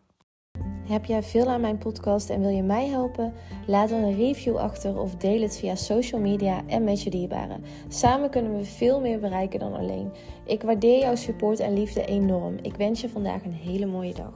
Heb 0.85 1.04
jij 1.04 1.22
veel 1.22 1.46
aan 1.46 1.61
mijn 1.61 1.78
podcast 1.78 2.31
en 2.31 2.40
wil 2.40 2.48
je 2.48 2.62
mij 2.62 2.87
helpen? 2.88 3.33
Laat 3.66 3.88
dan 3.88 4.02
een 4.02 4.16
review 4.16 4.57
achter 4.57 4.98
of 4.98 5.14
deel 5.14 5.40
het 5.40 5.59
via 5.59 5.74
social 5.74 6.20
media 6.20 6.61
en 6.66 6.85
met 6.85 7.02
je 7.02 7.11
dierbaren. 7.11 7.64
Samen 7.88 8.31
kunnen 8.31 8.57
we 8.57 8.64
veel 8.64 9.00
meer 9.00 9.20
bereiken 9.20 9.59
dan 9.59 9.74
alleen. 9.74 10.12
Ik 10.44 10.62
waardeer 10.62 10.98
jouw 10.98 11.14
support 11.14 11.61
en 11.61 11.72
liefde 11.72 12.04
enorm. 12.04 12.57
Ik 12.62 12.76
wens 12.76 13.00
je 13.00 13.09
vandaag 13.09 13.44
een 13.44 13.52
hele 13.52 13.87
mooie 13.87 14.14
dag. 14.14 14.33